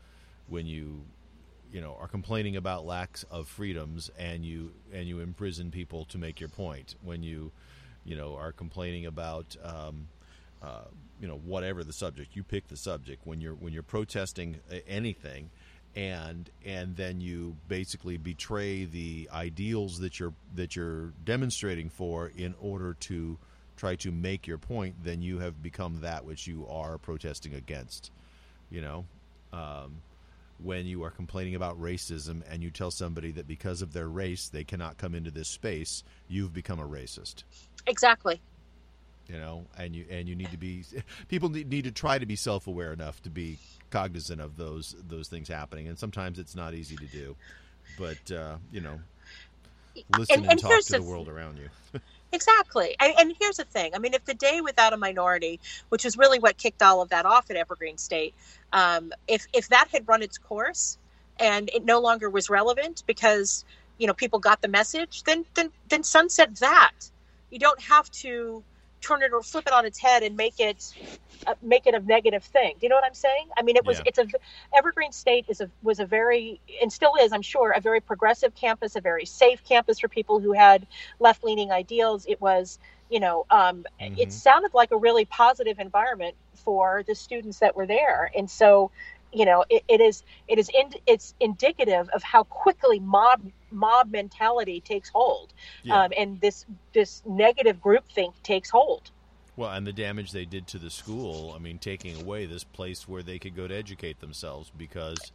[0.47, 1.03] when you
[1.71, 6.17] you know are complaining about lacks of freedoms and you and you imprison people to
[6.17, 6.95] make your point.
[7.03, 7.51] When you
[8.05, 10.07] you know are complaining about um,
[10.61, 10.85] uh,
[11.21, 13.25] you know whatever the subject you pick the subject.
[13.25, 15.49] When you're when you're protesting anything
[15.95, 22.55] and and then you basically betray the ideals that you're that you're demonstrating for in
[22.59, 23.37] order to
[23.79, 28.11] try to make your point then you have become that which you are protesting against
[28.69, 29.05] you know?
[29.51, 30.01] Um,
[30.61, 34.49] when you are complaining about racism and you tell somebody that because of their race
[34.49, 37.43] they cannot come into this space you've become a racist.
[37.87, 38.41] Exactly.
[39.27, 40.83] you know and you and you need to be
[41.29, 43.57] people need, need to try to be self-aware enough to be
[43.89, 45.87] cognizant of those those things happening.
[45.87, 47.35] And sometimes it's not easy to do
[47.97, 48.99] but uh, you know
[50.17, 51.69] listen And- and, and talk to the the- world around you
[52.31, 52.95] Exactly.
[52.99, 53.95] And, and here's the thing.
[53.95, 57.09] I mean, if the day without a minority, which is really what kicked all of
[57.09, 58.35] that off at Evergreen State,
[58.71, 60.97] um, if if that had run its course
[61.39, 63.65] and it no longer was relevant because
[63.97, 66.91] you know people got the message, then then then sunset that.
[67.49, 68.63] You don't have to
[69.01, 70.93] turn it or flip it on its head and make it
[71.47, 72.73] uh, make it a negative thing.
[72.79, 73.47] Do you know what I'm saying?
[73.57, 74.03] I mean, it was Yeah.
[74.07, 74.27] it's a
[74.77, 78.55] Evergreen State is a was a very and still is, I'm sure, a very progressive
[78.55, 80.87] campus, a very safe campus for people who had
[81.19, 82.25] left leaning ideals.
[82.27, 84.19] It was, you know, um, Mhm.
[84.19, 88.91] it sounded like a really positive environment for the students that were there, and so.
[89.31, 94.11] You know, it, it is it is in, it's indicative of how quickly mob mob
[94.11, 96.03] mentality takes hold, Yeah.
[96.03, 99.11] um, and this this negative groupthink takes hold.
[99.55, 103.07] well and the damage they did to the school i mean taking away this place
[103.07, 105.31] where they could go to educate themselves because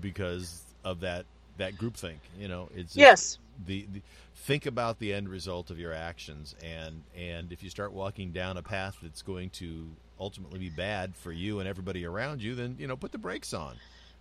[0.00, 1.24] because of that
[1.58, 3.38] that groupthink you know it's Yes.
[3.66, 4.02] The, the
[4.34, 8.56] think about the end result of your actions and and if you start walking down
[8.56, 9.86] a path that's going to
[10.20, 13.52] ultimately be bad for you and everybody around you then you know put the brakes
[13.54, 13.76] on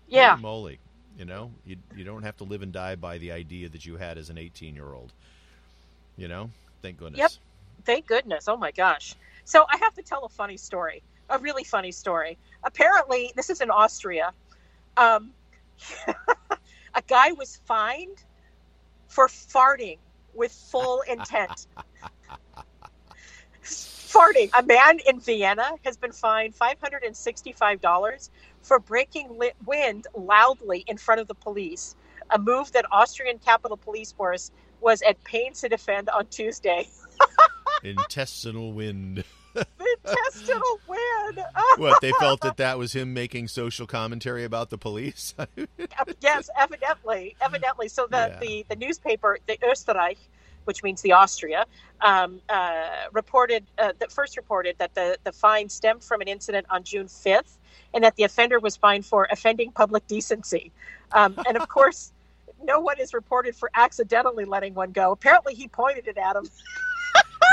[0.08, 0.32] Yeah.
[0.32, 0.80] Holy moly
[1.18, 3.98] you know you, you don't have to live and die by the idea that you
[3.98, 5.14] had as an 18 year old
[6.18, 6.50] you know
[6.82, 7.32] thank goodness Yep.
[7.86, 8.48] Thank goodness.
[8.48, 9.16] Oh my gosh.
[9.46, 12.38] So I have to tell a funny story, a really funny story.
[12.64, 14.32] Apparently, this is in Austria.
[14.96, 15.32] Um,
[16.96, 18.24] a guy was fined
[19.14, 20.00] for farting
[20.34, 21.68] with full intent.
[23.64, 24.50] farting.
[24.58, 28.30] A man in Vienna has been fined $565
[28.64, 31.96] for breaking wind loudly in front of the police,
[32.32, 36.88] a move that Austrian Capital Police Force was at pains to defend on Tuesday.
[37.84, 39.24] intestinal wind
[40.04, 41.46] The intestinal wind.
[41.78, 45.34] what they felt that that was him making social commentary about the police
[46.22, 47.88] yes, evidently, evidently.
[47.88, 48.40] So the, Yeah.
[48.40, 50.18] the, the newspaper, the Österreich,
[50.66, 51.66] which means the Austria,
[52.02, 56.66] um, uh, reported uh, that first reported that the the fine stemmed from an incident
[56.70, 57.58] on June fifth,
[57.94, 60.72] and that the offender was fined for offending public decency.
[61.12, 62.12] Um, and of course,
[62.64, 65.12] no one is reported for accidentally letting one go.
[65.12, 66.50] Apparently, he pointed it at him.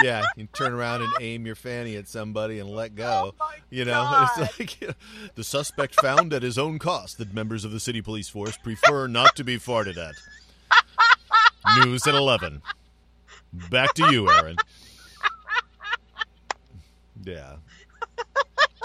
[0.03, 3.85] Yeah you turn around and aim your fanny at somebody and let go Oh You
[3.85, 4.31] know, God.
[4.39, 4.95] it's like you know,
[5.35, 9.07] the suspect found at his own cost that members of the city police force prefer
[9.07, 10.15] not to be farted at.
[11.85, 12.63] News at 11.
[13.71, 14.57] Back to you, Erin.
[17.25, 17.57] Yeah.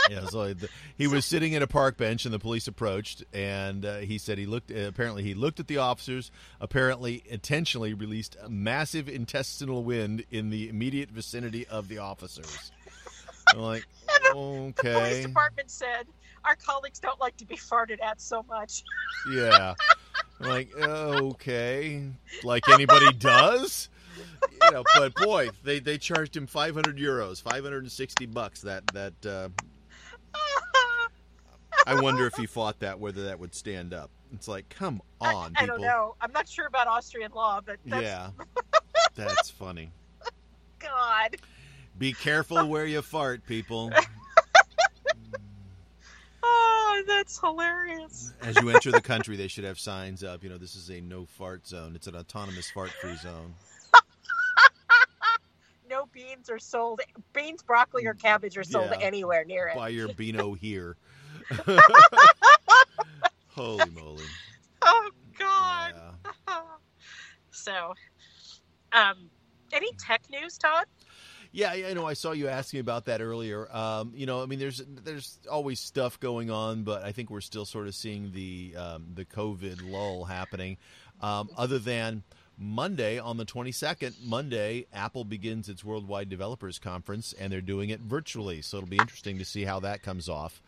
[0.09, 0.53] Yeah, so
[0.97, 4.37] he was sitting at a park bench and the police approached and uh, he said
[4.37, 9.83] he looked uh, apparently he looked at the officers apparently intentionally released a massive intestinal
[9.83, 12.71] wind in the immediate vicinity of the officers.
[13.53, 13.85] I'm like,
[14.33, 16.07] The police department said
[16.43, 18.83] our colleagues don't like to be farted at so much.
[19.31, 19.73] Yeah.
[20.39, 22.03] I'm like, okay.
[22.43, 23.89] Like anybody does?
[24.61, 28.61] You know, but boy, they, they charged him 500 euros, 560 bucks.
[28.61, 29.49] That that uh,
[31.85, 34.09] I wonder if he fought that, whether that would stand up.
[34.33, 35.67] It's like, come on, I, I people.
[35.77, 36.15] don't know.
[36.19, 38.29] I'm not sure about Austrian law, but that's, Yeah,
[39.15, 39.91] that's funny.
[40.79, 41.37] God.
[41.97, 43.91] Be careful where you fart, people.
[46.47, 48.33] Oh, that's hilarious.
[48.41, 50.43] As you enter the country, they should have signs up.
[50.43, 51.95] You know, this is a no fart zone.
[51.95, 53.53] It's an autonomous fart free zone.
[55.87, 56.99] No beans are sold.
[57.33, 58.97] Beans, broccoli, or cabbage are sold Yeah.
[59.05, 59.75] anywhere near it.
[59.75, 60.97] Buy your Beano here.
[63.49, 64.23] Holy moly!
[64.81, 65.93] Oh God.
[65.95, 66.61] Yeah.
[67.51, 67.93] so,
[68.91, 69.29] um,
[69.73, 70.85] any tech news, Todd?
[71.51, 72.05] Yeah, yeah, I know.
[72.05, 73.73] I saw you asking about that earlier.
[73.73, 77.39] Um, you know, I mean, there's there's always stuff going on, but I think we're
[77.39, 80.77] still sort of seeing the um, the COVID lull happening.
[81.21, 82.23] Um, other than
[82.57, 88.01] Monday on the 22nd, Monday, Apple begins its Worldwide Developers Conference, and they're doing it
[88.01, 88.61] virtually.
[88.61, 90.61] So it'll be interesting to see how that comes off.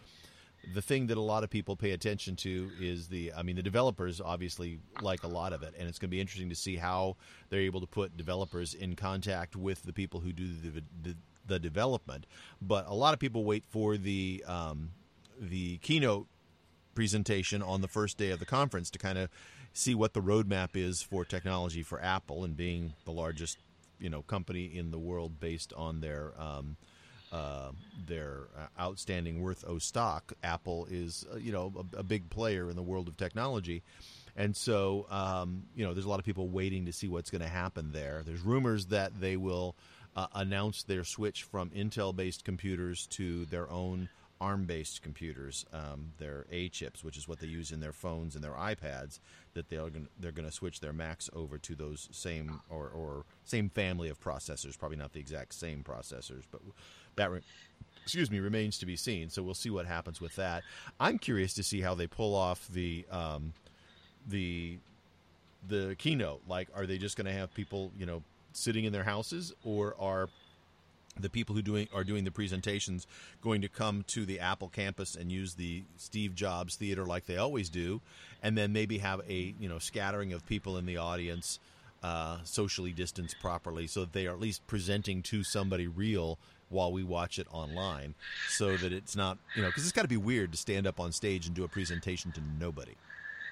[0.73, 3.63] The thing that a lot of people pay attention to is the, I mean, the
[3.63, 6.75] developers obviously like a lot of it, and it's going to be interesting to see
[6.75, 7.15] how
[7.49, 11.60] they're able to put developers in contact with the people who do the, the, the
[11.60, 12.25] development.
[12.62, 14.91] But a lot of people wait for the um,
[15.39, 16.27] the keynote
[16.95, 19.30] presentation on the first day of the conference to kind of
[19.71, 23.60] see what the roadmap is for technology for Apple and being the largest
[23.99, 26.77] you know company in the world based on their um,
[27.32, 27.72] uh,
[28.06, 28.48] their
[28.80, 30.34] outstanding worth o stock.
[30.44, 33.84] Apple is uh, you know a, a big player in the world of technology.
[34.40, 37.42] And so, um, you know, there's a lot of people waiting to see what's going
[37.42, 38.22] to happen there.
[38.24, 39.76] There's rumors that they will
[40.16, 44.10] uh, announce their switch from Intel-based computers to their own
[44.40, 48.44] ARM-based computers, um, their A chips, which is what they use in their phones and
[48.44, 49.20] their iPads.
[49.56, 53.26] That they're going they're going to switch their Macs over to those same or, or
[53.44, 54.78] same family of processors.
[54.78, 56.62] Probably not the exact same processors, but
[57.17, 57.41] that re-
[58.03, 59.30] excuse me remains to be seen.
[59.30, 60.63] So we'll see what happens with that.
[60.97, 63.53] I'm curious to see how they pull off the um,
[64.25, 64.77] the
[65.67, 66.41] the keynote.
[66.47, 69.95] Like, are they just going to have people you know sitting in their houses, or
[69.99, 70.30] are
[71.19, 73.08] the people who doing are doing the presentations
[73.41, 77.38] going to come to the Apple campus and use the Steve Jobs Theater like they
[77.38, 77.99] always do,
[78.41, 81.60] and then maybe have a you know scattering of people in the audience,
[82.03, 86.38] uh, socially distanced properly, so that they are at least presenting to somebody real
[86.69, 88.13] while we watch it online,
[88.49, 90.99] so that it's not you know because it's got to be weird to stand up
[90.99, 92.93] on stage and do a presentation to nobody,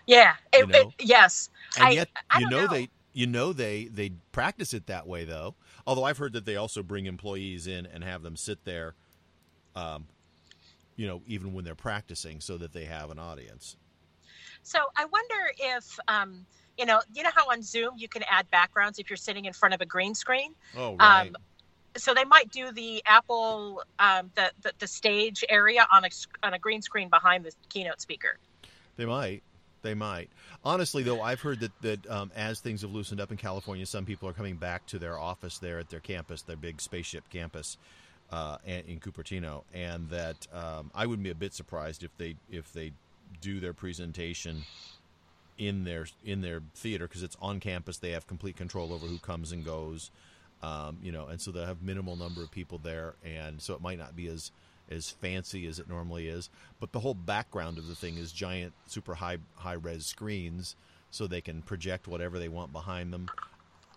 [0.05, 0.35] Yeah.
[0.53, 0.79] It, You know?
[0.99, 1.49] it- yes.
[1.77, 2.67] and I- yet I you know, know.
[2.67, 5.55] they you know they they practice it that way though.
[5.87, 8.95] Although I've heard that they also bring employees in and have them sit there,
[9.75, 10.05] um,
[10.95, 13.77] you know, even when they're practicing, so that they have an audience.
[14.63, 16.45] So I wonder if, um,
[16.77, 19.53] you know, you know how on Zoom you can add backgrounds if you're sitting in
[19.53, 20.55] front of a green screen.
[20.75, 21.35] Oh Um,
[21.97, 26.09] so they might do the Apple, um, the, the the stage area on a
[26.43, 28.37] on a green screen behind the keynote speaker.
[28.97, 29.43] They might.
[29.81, 30.29] They might.
[30.63, 34.05] Honestly, though, I've heard that that um, as things have loosened up in California, some
[34.05, 37.77] people are coming back to their office there at their campus, their big spaceship campus
[38.31, 42.35] uh, in in Cupertino, and that um, I wouldn't be a bit surprised if they
[42.49, 42.93] if they
[43.41, 44.63] do their presentation
[45.57, 47.97] in their in their theater because it's on campus.
[47.97, 50.11] They have complete control over who comes and goes,
[50.61, 53.81] um, you know, and so they'll have minimal number of people there, and so it
[53.81, 54.51] might not be as
[54.89, 56.49] as fancy as it normally is.
[56.79, 60.75] But the whole background of the thing is giant, super high high res screens,
[61.11, 63.29] so they can project whatever they want behind them.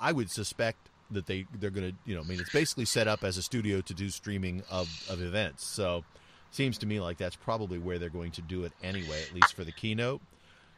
[0.01, 3.09] I would suspect that they they're going to you know I mean it's basically set
[3.09, 5.67] up as a studio to do streaming of of events.
[5.67, 6.05] So
[6.51, 9.55] seems to me like that's probably where they're going to do it anyway, at least
[9.55, 10.21] for the keynote.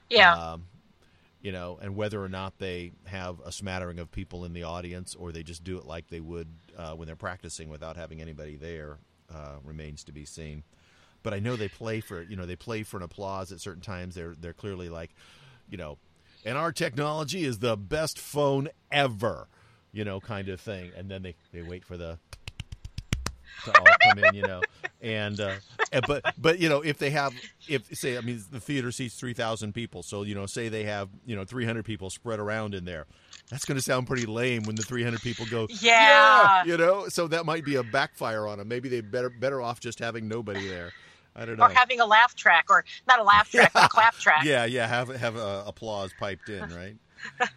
[0.09, 0.35] Yeah.
[0.35, 0.64] Um,
[1.40, 5.14] you know, and whether or not they have a smattering of people in the audience
[5.14, 8.57] or they just do it like they would uh, when they're practicing without having anybody
[8.57, 8.98] there
[9.35, 10.62] uh, remains to be seen.
[11.22, 13.83] But I know they play for you know they play for an applause at certain
[13.83, 14.14] times.
[14.14, 15.14] They're they're clearly like,
[15.68, 15.98] you know,
[16.44, 19.48] and our technology is the best phone ever,
[19.92, 20.92] you know, kind of thing.
[20.96, 22.18] And then they they wait for the
[23.64, 24.62] to all come in, you know,
[25.03, 25.55] and, uh,
[26.07, 27.33] but but you know if they have
[27.69, 30.85] if say I mean the theater seats three thousand people, so you know say they
[30.85, 33.07] have you know three hundred people spread around in there,
[33.51, 36.65] that's going to sound pretty lame when the three hundred people go Yeah.
[36.65, 38.69] you know, so that might be a backfire on them.
[38.69, 40.93] Maybe they better better off just having nobody there.
[41.37, 41.65] I don't know.
[41.67, 44.45] Or having a laugh track, or not a laugh track, but a clap track.
[44.45, 46.97] yeah, yeah, have have uh, applause piped in, right?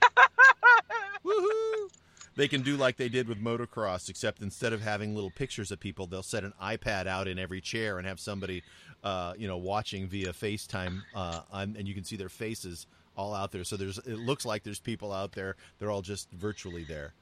[1.25, 1.89] Woohoo!
[2.35, 5.79] They can do like they did with motocross, except instead of having little pictures of
[5.79, 8.63] people, they'll set an iPad out in every chair and have somebody,
[9.03, 13.35] uh, you know, watching via FaceTime, uh, on, and you can see their faces all
[13.35, 13.63] out there.
[13.63, 15.55] So there's, it looks like there's people out there.
[15.77, 17.13] They're all just virtually there.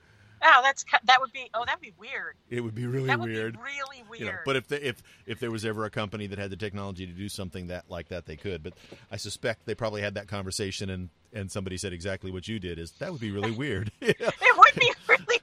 [0.44, 1.50] Oh, that's that would be.
[1.54, 2.36] Oh, that'd be weird.
[2.50, 3.54] It would be really that would weird.
[3.54, 4.22] be really weird.
[4.22, 6.56] you know, but if the, if if there was ever a company that had the
[6.56, 8.64] technology to do something that like that, they could.
[8.64, 8.74] But
[9.12, 12.80] I suspect they probably had that conversation, and and somebody said exactly what you did.
[12.80, 13.92] Is that would be really weird?
[14.02, 14.91] it would be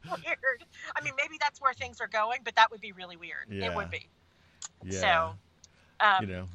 [0.05, 0.65] really weird.
[0.97, 3.47] I mean, maybe that's where things are going, but that would be really weird.
[3.51, 3.67] Yeah.
[3.67, 4.07] It would be.
[4.85, 5.35] yeah, So,
[6.01, 6.49] um, you know,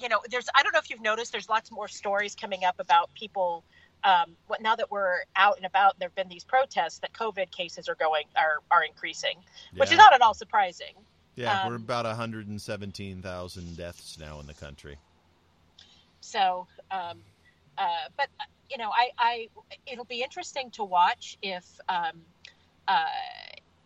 [0.00, 2.80] you know, there's I don't know if you've noticed there's lots more stories coming up
[2.80, 3.64] about people
[4.04, 7.50] um, what now that we're out and about, there have been these protests that COVID
[7.50, 9.36] cases are going are are increasing,
[9.76, 10.94] which is not at all surprising.
[11.36, 14.98] Yeah, Um, we're about 117,000 deaths now in the country.
[16.20, 17.20] So, um,
[17.78, 17.86] uh,
[18.16, 19.48] but uh, you know, I, I
[19.86, 22.22] it'll be interesting to watch if um,
[22.90, 23.04] uh,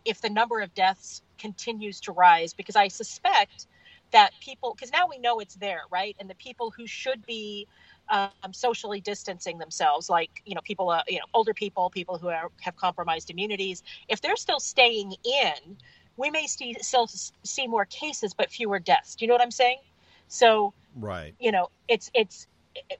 [0.05, 3.67] if the number of deaths continues to rise because I suspect
[4.11, 6.15] that people because now we know it's there, right?
[6.19, 7.67] And the people who should be
[8.09, 12.29] um, socially distancing themselves, like you know, people, uh, you know, older people, people who
[12.29, 15.77] are, have compromised immunities, if they're still staying in,
[16.17, 17.07] we may see, still
[17.43, 19.15] see more cases but fewer deaths.
[19.15, 19.79] Do you know what I'm saying?
[20.27, 21.35] So Right.
[21.39, 22.47] you know it's it's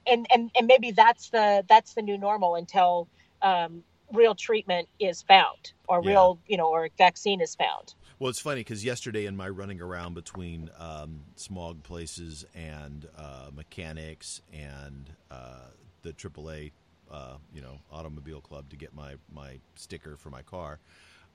[0.06, 3.08] and and and maybe that's the that's the new normal until
[3.42, 6.02] um, real treatment is found or Yeah.
[6.02, 9.50] real you know or a vaccine is found Well, it's funny because yesterday in my
[9.50, 15.66] running around between um, smog places and uh, mechanics and uh,
[16.02, 16.72] the AAA,
[17.12, 20.80] uh, you know, automobile club to get my my sticker for my car,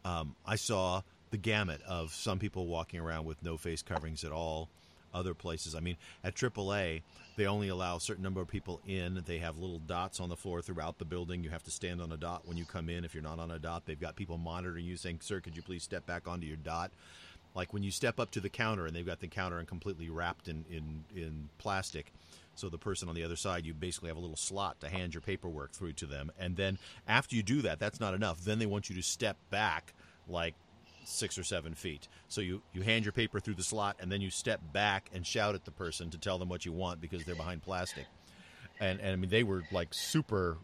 [0.05, 4.32] um, I saw the gamut of some people walking around with no face coverings at
[4.34, 4.69] all.
[5.14, 7.01] Other places, I mean, at AAA,
[7.36, 9.22] they only allow a certain number of people in.
[9.26, 11.43] They have little dots on the floor throughout the building.
[11.43, 13.03] You have to stand on a dot when you come in.
[13.03, 15.62] If you're not on a dot, they've got people monitoring you, saying, "Sir, could you
[15.62, 16.91] please step back onto your dot?"
[17.53, 20.09] Like when you step up to the counter and they've got the counter and completely
[20.09, 22.14] wrapped in in in plastic.
[22.55, 25.14] So the person on the other side, you basically have a little slot to hand
[25.14, 26.32] your paperwork through to them.
[26.38, 28.43] And then after you do that, that's not enough.
[28.43, 29.93] Then they want you to step back
[30.28, 30.55] like
[31.04, 32.08] six or seven feet.
[32.28, 35.26] So you, you hand your paper through the slot and then you step back and
[35.26, 38.06] shout at the person to tell them what you want because they're behind plastic.
[38.80, 40.58] And, and I mean, they were like super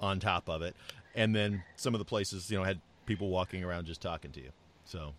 [0.00, 0.76] on top of it.
[1.14, 4.40] And then some of the places, you know, had people walking around just talking to
[4.40, 4.50] you.
[4.84, 5.14] So,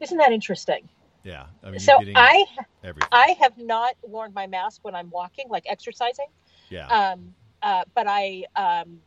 [0.00, 0.88] isn't that interesting
[1.24, 1.46] yeah.
[1.62, 2.44] I mean, so i
[2.82, 3.08] everything.
[3.12, 6.26] i have not worn my mask when i'm walking like exercising
[6.68, 6.86] yeah.
[6.88, 9.00] um, uh, but i um,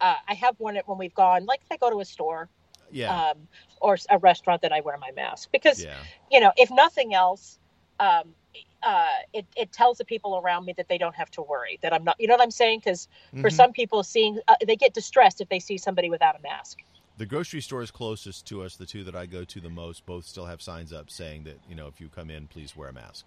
[0.00, 2.48] uh, i have worn it when we've gone like if i go to a store
[2.90, 3.30] yeah.
[3.30, 3.48] um,
[3.80, 5.94] or a restaurant that i wear my mask because yeah.
[6.30, 7.58] you know, if nothing else,
[8.00, 8.34] um,
[8.82, 11.92] uh, it, it tells the people around me that they don't have to worry that
[11.92, 12.80] I'm not, you know what I'm saying?
[12.80, 13.08] Because
[13.40, 13.52] for Mhm.
[13.52, 16.78] some people, seeing uh, they get distressed if they see somebody without a mask.
[17.16, 20.24] The grocery stores closest to us, the two that I go to the most, both
[20.24, 22.92] still have signs up saying that you know if you come in, please wear a
[22.92, 23.26] mask.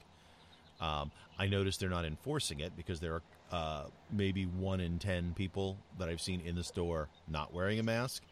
[0.79, 5.33] Um, I noticed they're not enforcing it because there are uh, maybe one in ten
[5.33, 8.23] people that I've seen in the store not wearing a mask,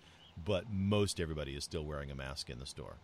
[0.45, 2.97] but most everybody is still wearing a mask in the store.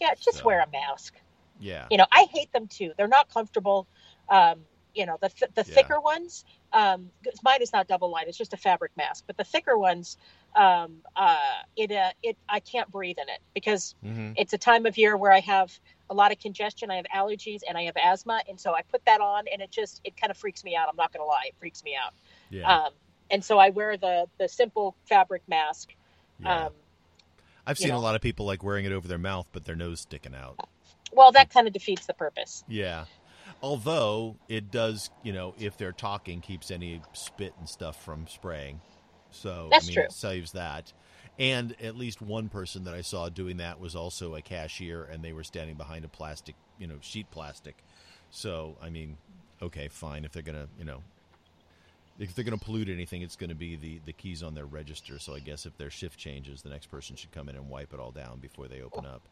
[0.00, 1.14] Yeah, just So- wear a mask.
[1.62, 2.94] Yeah, You know, I hate them too.
[2.96, 3.86] They're not comfortable.
[4.30, 5.74] Um, you know, the th- the Yeah.
[5.74, 6.44] thicker ones.
[6.72, 9.24] Um, mine is not double line; it's just a fabric mask.
[9.26, 10.16] But the thicker ones,
[10.56, 14.86] um, uh, it uh, it I can't breathe in it because hmm it's a time
[14.86, 15.78] of year where I have
[16.08, 19.04] a lot of congestion, I have allergies, and I have asthma, and so I put
[19.04, 20.88] that on, and it just it kind of freaks me out.
[20.88, 22.14] I'm not going to lie, it freaks me out.
[22.48, 22.94] yeah, Um,
[23.30, 25.94] and so I wear the the simple fabric mask.
[26.40, 26.66] yeah.
[26.66, 26.72] Um,
[27.66, 30.00] I've seen a lot of people like wearing it over their mouth, but their nose
[30.00, 30.58] sticking out.
[31.12, 32.64] well, that kind of defeats the purpose.
[32.68, 33.04] Yeah.
[33.62, 38.80] Although it does, you know, if they're talking, keeps any spit and stuff from spraying.
[39.30, 40.04] So That's I mean, true.
[40.04, 40.92] it saves that.
[41.38, 45.22] And at least one person that I saw doing that was also a cashier, and
[45.22, 47.76] they were standing behind a plastic, you know, sheet plastic.
[48.30, 49.16] So I mean,
[49.62, 50.24] okay, fine.
[50.24, 51.02] If they're gonna, you know,
[52.20, 55.18] if they're gonna pollute anything, it's gonna be the the keys on their register.
[55.18, 57.92] So I guess if their shift changes, the next person should come in and wipe
[57.92, 59.22] it all down before they open up.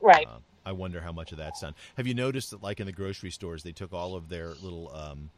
[0.00, 0.26] Right.
[0.26, 1.74] Uh, I wonder how much of that's done.
[1.96, 4.92] Have you noticed that, like in the grocery stores, they took all of their little
[4.94, 5.30] um,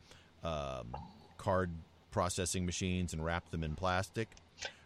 [0.43, 0.97] um,
[1.37, 1.71] card
[2.11, 4.29] processing machines and wrapped them in plastic?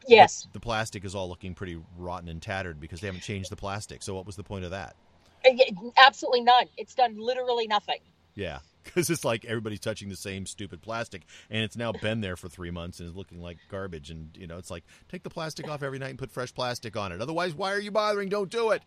[0.06, 0.44] yes.
[0.44, 3.56] But the plastic is all looking pretty rotten and tattered because they haven't changed the
[3.56, 4.02] plastic.
[4.02, 4.96] So what was the point of that?
[5.44, 5.50] Uh,
[5.96, 6.66] Absolutely none.
[6.76, 8.00] It's done literally nothing.
[8.38, 12.36] Yeah, because it's like everybody's touching the same stupid plastic, and it's now been there
[12.36, 14.10] for three months and is looking like garbage.
[14.10, 16.96] And you know, it's like take the plastic off every night and put fresh plastic
[16.96, 17.20] on it.
[17.20, 18.28] Otherwise, why are you bothering?
[18.28, 18.82] Don't do it.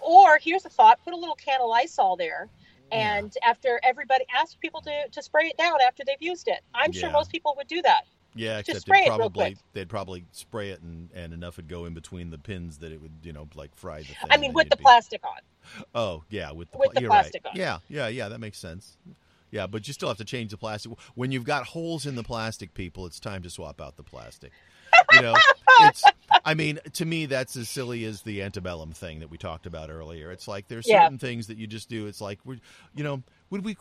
[0.00, 2.48] Or here's a thought: put a little can of Lysol there,
[2.90, 3.18] Yeah.
[3.18, 6.60] and after everybody, ask people to to spray it down after they've used it.
[6.74, 8.02] I'm sure most people would do that.
[8.38, 9.58] Yeah, Just except spray they'd it real probably quick.
[9.72, 13.00] they'd probably spray it and, and enough would go in between the pins that it
[13.02, 14.16] would you know like fry the thing.
[14.30, 15.84] I mean, with the be- plastic on.
[15.94, 17.50] Oh yeah, with the with pla- the plastic right.
[17.52, 17.56] on.
[17.56, 18.28] Yeah, yeah, yeah.
[18.28, 18.96] That makes sense.
[19.50, 22.22] Yeah, but you still have to change the plastic when you've got holes in the
[22.22, 22.74] plastic.
[22.74, 24.52] People, it's time to swap out the plastic.
[25.12, 25.34] You know,
[25.80, 26.04] it's.
[26.44, 29.88] I mean, to me, that's as silly as the antebellum thing that we talked about
[29.90, 30.30] earlier.
[30.30, 31.04] It's like there's Yeah.
[31.04, 32.06] certain things that you just do.
[32.06, 32.60] It's like, we
[32.94, 33.76] you know, would we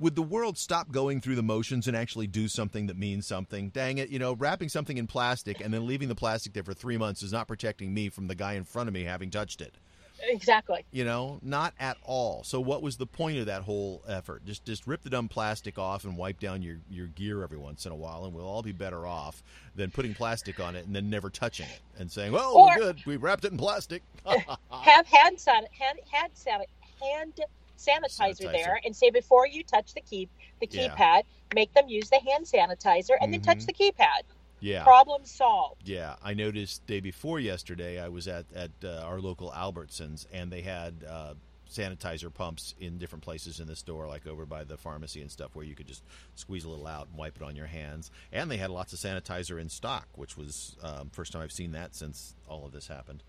[0.00, 3.68] would the world stop going through the motions and actually do something that means something?
[3.68, 6.74] Dang it, you know, wrapping something in plastic and then leaving the plastic there for
[6.74, 9.60] three months is not protecting me from the guy in front of me having touched
[9.60, 9.74] it.
[10.22, 10.84] Exactly.
[10.90, 12.42] You know, not at all.
[12.44, 14.44] So what was the point of that whole effort?
[14.44, 17.86] Just just rip the dumb plastic off and wipe down your, your gear every once
[17.86, 19.42] in a while, and we'll all be better off
[19.76, 22.76] than putting plastic on it and then never touching it and saying, "Well, Or- we're
[22.76, 23.02] good.
[23.06, 26.60] We wrapped it in plastic." Have hand san- hand hand, san-
[27.00, 27.40] hand
[27.80, 28.52] sanitizer, Sanitizer.
[28.52, 30.28] there, and say before you touch the key
[30.60, 30.94] the Yeah.
[30.94, 31.22] keypad,
[31.54, 33.66] make them use the hand sanitizer, and then touch Mhm.
[33.66, 34.22] the keypad.
[34.60, 34.84] yeah.
[34.84, 35.88] Problem solved.
[35.88, 37.98] Yeah, I noticed day before yesterday.
[37.98, 41.34] I was at at uh, our local Albertsons, and they had uh,
[41.68, 45.54] sanitizer pumps in different places in the store, like over by the pharmacy and stuff,
[45.54, 46.02] where you could just
[46.34, 48.10] squeeze a little out and wipe it on your hands.
[48.32, 51.72] And they had lots of sanitizer in stock, which was um, first time I've seen
[51.72, 53.22] that since all of this happened.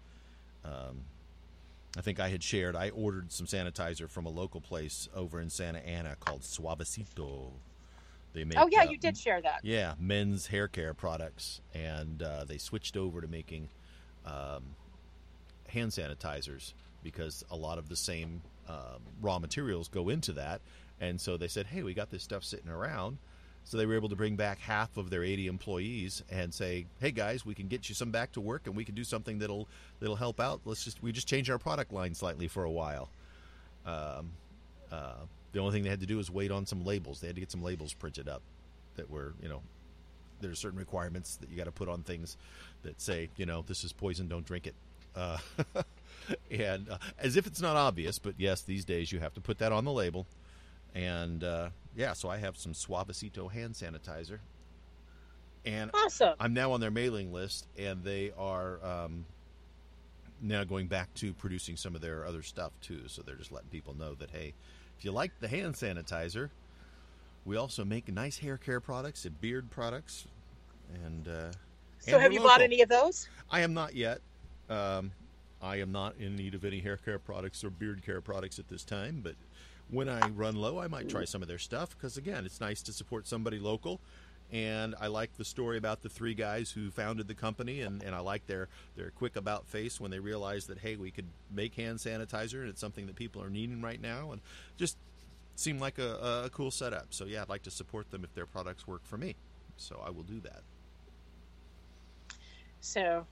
[0.65, 1.05] Um,
[1.97, 2.75] I think I had shared.
[2.75, 7.51] I ordered some sanitizer from a local place over in Santa Ana called Suavecito.
[8.33, 9.59] They make Oh yeah, uh, you did share that.
[9.63, 13.67] yeah, men's hair care products, and uh, they switched over to making
[14.25, 14.63] um,
[15.67, 16.73] hand sanitizers
[17.03, 20.61] because a lot of the same um, raw materials go into that.
[21.01, 23.17] And so they said, "Hey, we got this stuff sitting around."
[23.63, 27.11] So they were able to bring back half of their 80 employees and say, "Hey
[27.11, 29.67] guys, we can get you some back to work, and we can do something that'll
[29.99, 30.61] that'll help out.
[30.65, 33.09] Let's just we just change our product line slightly for a while."
[33.85, 34.31] Um,
[34.91, 35.13] uh,
[35.51, 37.21] the only thing they had to do was wait on some labels.
[37.21, 38.41] They had to get some labels printed up
[38.95, 39.61] that were, you know,
[40.39, 42.37] there are certain requirements that you got to put on things
[42.83, 44.75] that say, you know, this is poison, don't drink it.
[45.15, 45.37] Uh,
[46.51, 49.59] and uh, as if it's not obvious, but yes, these days you have to put
[49.59, 50.25] that on the label.
[50.95, 54.39] And uh, yeah, so I have some Suavecito hand sanitizer,
[55.65, 56.35] and Awesome.
[56.39, 59.25] I'm now on their mailing list, and they are um,
[60.41, 63.03] now going back to producing some of their other stuff too.
[63.07, 64.53] So they're just letting people know that hey,
[64.97, 66.49] if you like the hand sanitizer,
[67.45, 70.27] we also make nice hair care products and beard products.
[71.05, 71.51] And uh,
[71.99, 73.29] So and have you bought any of those?
[73.49, 74.19] I am not yet.
[74.69, 75.11] Um,
[75.61, 78.67] I am not in need of any hair care products or beard care products at
[78.67, 79.35] this time, but
[79.91, 82.81] when I run low, I might try some of their stuff because, again, it's nice
[82.83, 83.99] to support somebody local.
[84.51, 88.13] And I like the story about the three guys who founded the company, and, and
[88.13, 88.67] I like their,
[88.97, 92.69] their quick about face when they realized that, hey, we could make hand sanitizer, and
[92.69, 94.41] it's something that people are needing right now, and
[94.77, 94.97] just
[95.55, 97.07] seemed like a, a cool setup.
[97.11, 99.35] So, yeah, I'd like to support them if their products work for me.
[99.77, 100.61] So I will do that.
[102.81, 103.25] So,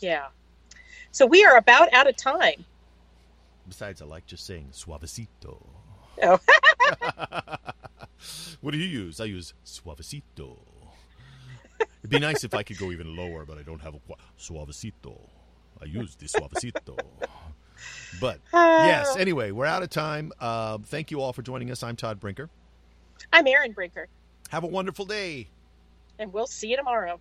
[0.00, 0.26] yeah.
[1.10, 2.66] So we are about out of time.
[3.66, 5.64] Besides, I like just saying suavecito.
[6.22, 6.38] Oh.
[8.60, 9.20] what do you use?
[9.20, 10.56] I use suavecito.
[12.00, 14.00] It'd be nice if I could go even lower, but I don't have a
[14.38, 15.18] suavecito.
[15.80, 16.98] I use the suavecito.
[18.20, 20.32] But yes, anyway, we're out of time.
[20.40, 21.82] Uh, thank you all for joining us.
[21.82, 22.48] I'm Todd Brinker.
[23.32, 24.08] I'm Erin Brinker,
[24.50, 25.48] Have a wonderful day.
[26.18, 27.18] and we'll see you tomorrow.